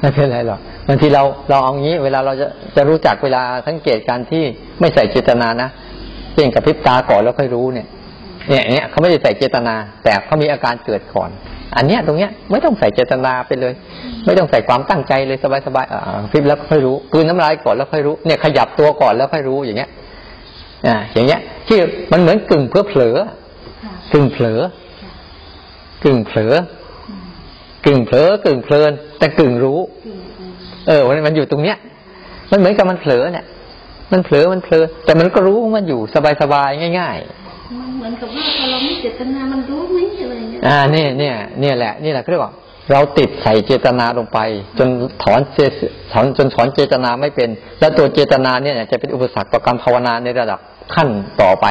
[0.00, 2.46] ไม่เป็นไรหรอกบางทีเราเราเอางี้ เวลาเราจะ
[2.76, 4.44] จะรู้จักเวลาสังเกตการที่
[4.80, 5.68] ไม่ใส่เจตนานะ
[6.32, 7.86] เพียงกับพริบตาก่อนแล้วค่อยรู้เนี่ย
[8.48, 9.74] เนี่ยเนี่ยเขาไม่ได้ใส่เจตนา
[10.04, 11.30] แต่เขามีอาการเกิดก่อน
[11.76, 13.72] อันเนี้ยตรงเนี้ยไม่ต้องใส่เจตนาไปเลย
[14.26, 19.90] ไม่ต้องใส่ความตั้งใจเลยสบายๆอ่าพริบแล้วค่อยรู้กืนน้ำลายก่อนแล้วค่อยรู้เนี่ยขยับตัวก่อนแล้วค่อยรู้อย่างเงี้ย
[20.86, 21.78] อ่าอย่างเงี้ย ที่
[22.12, 23.16] มันเหมือนกึ่งเพื่อเผลอ
[24.12, 24.60] กึ่งเผลอ
[26.04, 26.52] กึ่งเผลอ
[27.86, 30.52] กึ่งเผลอกึ่งเพลิน แต่กึ่งรู้อืมอืม
[30.88, 31.76] เออมันมันอยู่ตรงเนี้ย
[32.50, 33.44] มันเหมือนกับมันเผลอเนี่ย
[34.12, 36.00] มันเผลอมันเผลอแต่มันก็รู้ของมันอยู่
[36.40, 37.18] สบายๆง่าย
[37.80, 42.52] มันเหมือนกับว่าพอเราไม่เจตนามันรู้ไหมอะไรเงี้ยๆอ่าเนี่ยเนี่ยเนี่ยแหละนี่แหละเขาเรียกว่า
[42.92, 44.38] เราติดใส่เจตนาลงไป
[44.78, 44.88] จน
[45.22, 45.60] ถอนเจ
[46.12, 47.48] ถอนจนถอนเจตนาไม่เป็น
[47.80, 50.58] แล้วตัวเจตนาเนี่ยจะเป็นอุปสรรคต่อการภาวนาในระดับ
[50.94, 51.08] ขั้น
[51.42, 51.66] ต่อไป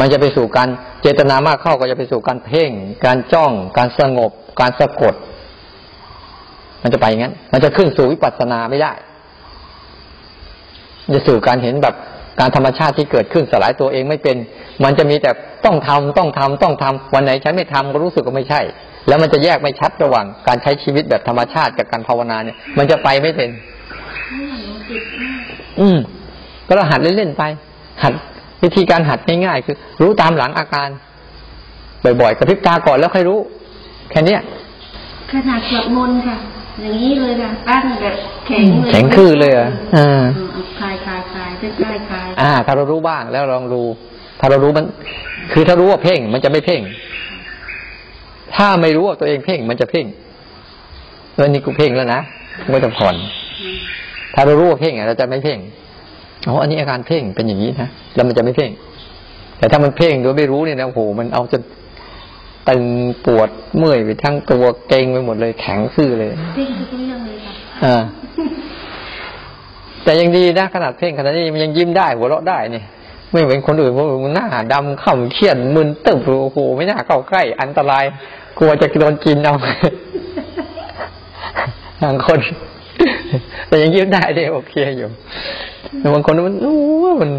[0.00, 0.68] มันจะไปสู่การ
[1.02, 2.70] เจตนามากเข้าก็จะไปสู่การเพ่ง
[3.06, 4.30] การจ้อง การสงบ
[4.60, 5.14] การสะกด
[6.82, 8.92] มันจะไปอย่างนั้น มันจะขึ้นสู่วิปัสสนาไม่ได้
[11.14, 11.94] จะสู่การเห็นแบบ
[12.40, 14.36] การธรรมชาติที่เกิดขึ้นสลายตัวเองไม่เป็น
[14.84, 15.30] มันจะมีแต่
[15.64, 18.60] ต้องทำต้องทำต้องทำวันไหนฉันไม่ทำก็รู้สึกว่าไม่ใช่
[19.08, 23.50] แล้วมันจะแยกไม่ชัดระหว่างการใช้ชีวิตแบบธรรมชาติกับการภาวนาเนี่ย มันจะไปไม่เป็น
[25.80, 25.98] อืม
[26.66, 27.42] ก็เราหัดเล่นๆไป
[28.02, 28.12] หัด
[28.62, 30.88] วิธีการหัดง่ายๆคือ รู้ตามหลังอาการ
[32.20, 33.38] บ่อยๆกระพริบตาก่อนแล้วค่อยรู้
[34.10, 34.40] แค่เนี้ย
[35.30, 36.36] ขนาดสวดมนต์ค่ะ
[36.80, 38.14] อย่างนี้เลยค่ะตั้งแบบ
[38.46, 43.82] แข็งเลยแข็งคือเลยเหรออ่าอืมเอาคลายคลายคลายใกล้ใกล้คลายอ่า ถ้าเรารู้บ้างแล้วลองดู
[44.40, 44.86] ถ้าเรารู้มัน
[45.52, 46.80] คือถ้ารู้ว่าเพ่งมันจะไม่เพ่ง
[48.56, 50.06] ถ้าไม่รู้ว่าตัวเองเพ่งมันจะเพ่ง
[51.34, 52.20] เออนี่กูเพ่งแล้วนะ
[52.72, 53.16] ไม่ต้องผ่อน
[54.34, 55.58] ถ้าเรารู้ว่าเพ่งอะเราจะไม่เพ่ง
[56.46, 58.70] อ๋ออันนี้อาการเพ่งเป็นอย่างนี้นะแล้วมันจะไม่เพ่ง
[59.58, 61.62] แต่ถ้ามันเพ่งโดยไม่รู้เนี่ยนะโอ้โหมันเอาจน
[62.68, 62.84] ตึง
[63.26, 68.02] ปวดเมื่อยไปทั้งตัวเกร็งไปหมดเลยแข็งซื่อเลยเพ่งทุกเรื่องเลยค่ะอ่า
[70.04, 72.82] แต่ยังดีนะขนาดเพ่งขนาดนี้มันยังยิ้มได้หัวเราะได้นี่
[73.32, 78.04] ไม่เหมือนคนอื่นเพราะมันหน้าดำข่ำเครียดมึนตึบโอ้โหไม่น่าเข้าใกล้ อันตราย
[78.58, 79.54] กลัวจะโดนกินเอา
[82.02, 82.40] บางคน
[83.68, 85.08] แต่ยังยิ้มได้เด้โอเคอยู่
[85.98, 87.30] แต่บางคนมันโอ้โหมัน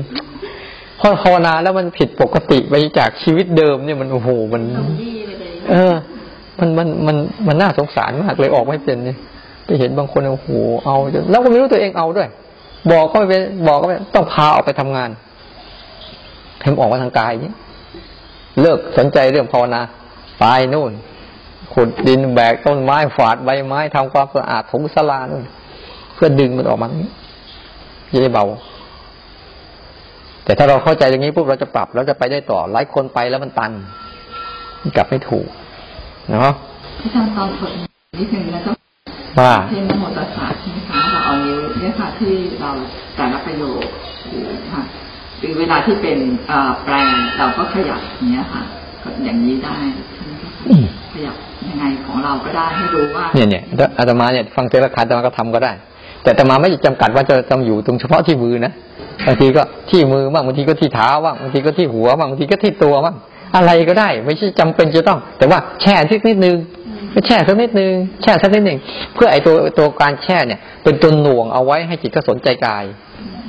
[0.99, 5.93] พอภาวนาแล้วมันผิดปกติไปจากชีวิตเดิมเนี่ยมันโอ้โหมันตรงที่ไปเลยเออ
[6.59, 7.15] มันมันมัน
[7.47, 9.17] มันน่าสงสารมากเลยออกไม่เป็นเนี่ย
[9.65, 10.49] ไปเห็นบางคนโอ้โห
[10.85, 12.27] เอาจนแล้วก็ไม่รู้ตัวเองเอาด้วย
[12.91, 15.09] บอกก็ไม่เป็นบอกก็ไม่ต้องพาออกไปทำงาน
[16.61, 17.53] ให้มันออกมาทางกายนี้
[18.61, 19.81] เลิกสนใจเรื่องภาวนา
[20.39, 20.91] ไปนู่น
[21.73, 25.43] ขุดดินแบกต้นไม้ฝาดใบไม้ทำความสะอาดถงสลานู่น
[26.13, 27.11] เพื่อดึงมันออกมาอย่างนี้
[28.11, 28.45] จะได้เบา
[30.45, 33.71] แต่ถ้าเราเข้าใจอย่างนี้ปุ๊บเราจะปรับเราจะไปได้ต่อหลายคนไปแล้วมันตัน
[34.81, 35.47] มันกลับไม่ถูก
[36.29, 36.53] เนาะ
[36.99, 37.73] ที่ทำตอนฝึก
[38.19, 38.71] นิดนึงแล้วก็
[39.39, 42.71] ว่าเช่นนโมตัสสะใช่ไหมคะเราเอานิ้วเนี่ยค่ะที่เรา
[43.15, 43.81] แต่ละประโยค
[44.29, 44.81] หรือค่ะ
[45.39, 47.05] หรือเวลาที่เป็นเอ่อแปลง
[47.37, 48.61] เราก็ขยับอย่างเนี้ยค่ะ
[49.03, 49.77] ก็อย่างนี้ได้
[50.13, 51.35] ใช่ไหมคะอืมขยับ
[51.69, 55.71] ยังไงของเราก็ได้ให้รู้ว่า เนี่ยเนี่ยแล้วอาตมาเนี่ยฟังเทระคาอาตมาก็ทำก็ได้
[56.27, 58.71] แต่อาตมาไม่ได้จำกัดว่าจะต้องอยู่ตรงเฉพาะที่มือนะ
[59.27, 63.15] บางทีก็ที่มือบ้างบางทีก็ที่เท้าบ้างบางทีก็ที่หัวบ้างบางทีก็ที่ตัวบ้าง
[63.55, 66.55] อะไรก็ได้ ไม่ใช่จำเป็นจะต้อง แต่ว่าแช่สักนิดนึง
[67.13, 68.77] ก็แช่สักนิดนึงแช่สักนิดหนึ่ง
[69.15, 72.83] เพื่อไอ้ตัวตัวการแช่เนี่ย เป็นตัวหน่วงเอาไว้ให้จิตก็สนใจกาย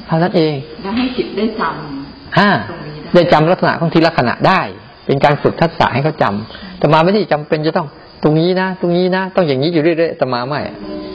[0.07, 4.61] เท่านั้นเองแล้วให้จิตได้จำอ่าตรงนี้ได้ได้จำลักษณะของทีละขณะได้
[5.07, 7.87] เป็นการฝึกทักษะให้เขาจำแต่มาไม่ได้จำเป็นจะต้อง
[8.23, 11.08] ตรงนี้นะ ตรงนี้นะ ต้องอย่างนี้อยู่เรื่อยๆแต่มาไม่อะเพ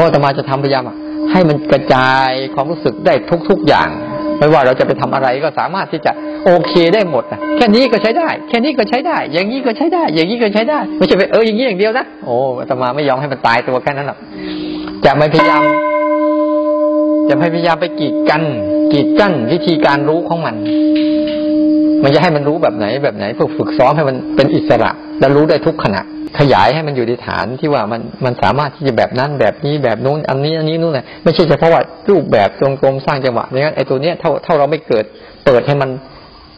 [0.00, 0.84] ราะอาตมาจะทำพยายาม
[1.32, 3.14] ให้มันกระจายความรู้สึกได้
[3.48, 3.88] ทุกๆอย่าง
[4.38, 6.12] ไม่ว่าเราจะไปทำอะไรก็สามารถที่จะ
[6.44, 14.18] โอเคได้หมดอะแค่นี้ก็ใช้ได้ แค่นี้ก็ใช้ได้ อย่างนี้ก็ใช้ได้ อย่างนี้ก็ใช้ได้ ไม่ใช่ไปเอออย่างนี้อย่างเดียวนะโอ้อาตมาไม่ยอมให้มันตายตัวแค่นั้นหรอก
[15.04, 15.62] จะไม่พยายาม
[17.28, 18.42] จะพยายามไปกีดกัน
[18.92, 20.54] กีดกั้นวิธีการรู้ของมัน
[22.02, 24.90] มันจะให้มันรู้แบบไหนแบบไหนเพื่อฝึกซ้อมให้มันเป็นอิสระ
[25.20, 26.02] และรู้ได้ทุกขณะ
[26.38, 35.04] ขยายให้มันอยู่ในฐานที่ว่ามันมันสามารถที่จะแบบนั้นแบบนี้แบบนู้น อันนี้อันนี้นู่นน่ะไม่ใช่เฉพาะว่ารูปแบบตรงกลมสร้างจังหวะอย่างนั้นไอ้ตัวเนี้ยเท่าเท่าเราไม่เกิด
[35.44, 35.90] เปิดให้มัน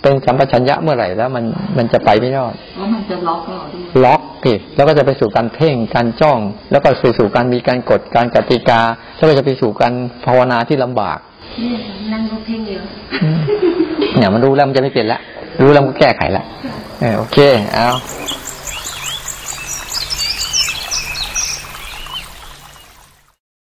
[0.03, 1.45] เป็นสัมปชัญญะเมื่อไหร่แล้วมัน
[1.79, 6.39] มันจะไปไม่รอดแล้วมันจะล็อกเราด้วยล็อกอีกแล้วก็จะไปสู่การเพ่งการจ้อง
[6.70, 8.81] แล้วก็ไปสู่การมีการกฎการกติกา
[9.16, 9.93] แล้วก็จะไปสู่การ
[10.25, 11.18] ภาวนาที่ลำบาก
[11.61, 11.79] เนี่ย
[12.12, 12.83] นั่งรถเพ่งเดียว
[14.16, 15.20] เนี่ยมันรู้แล้วมันจะไม่เปลี่ยนละ
[15.62, 16.45] รู้แล้วมันก็แก้ไขละ
[17.01, 17.39] เออโอเค
[17.75, 17.89] เอา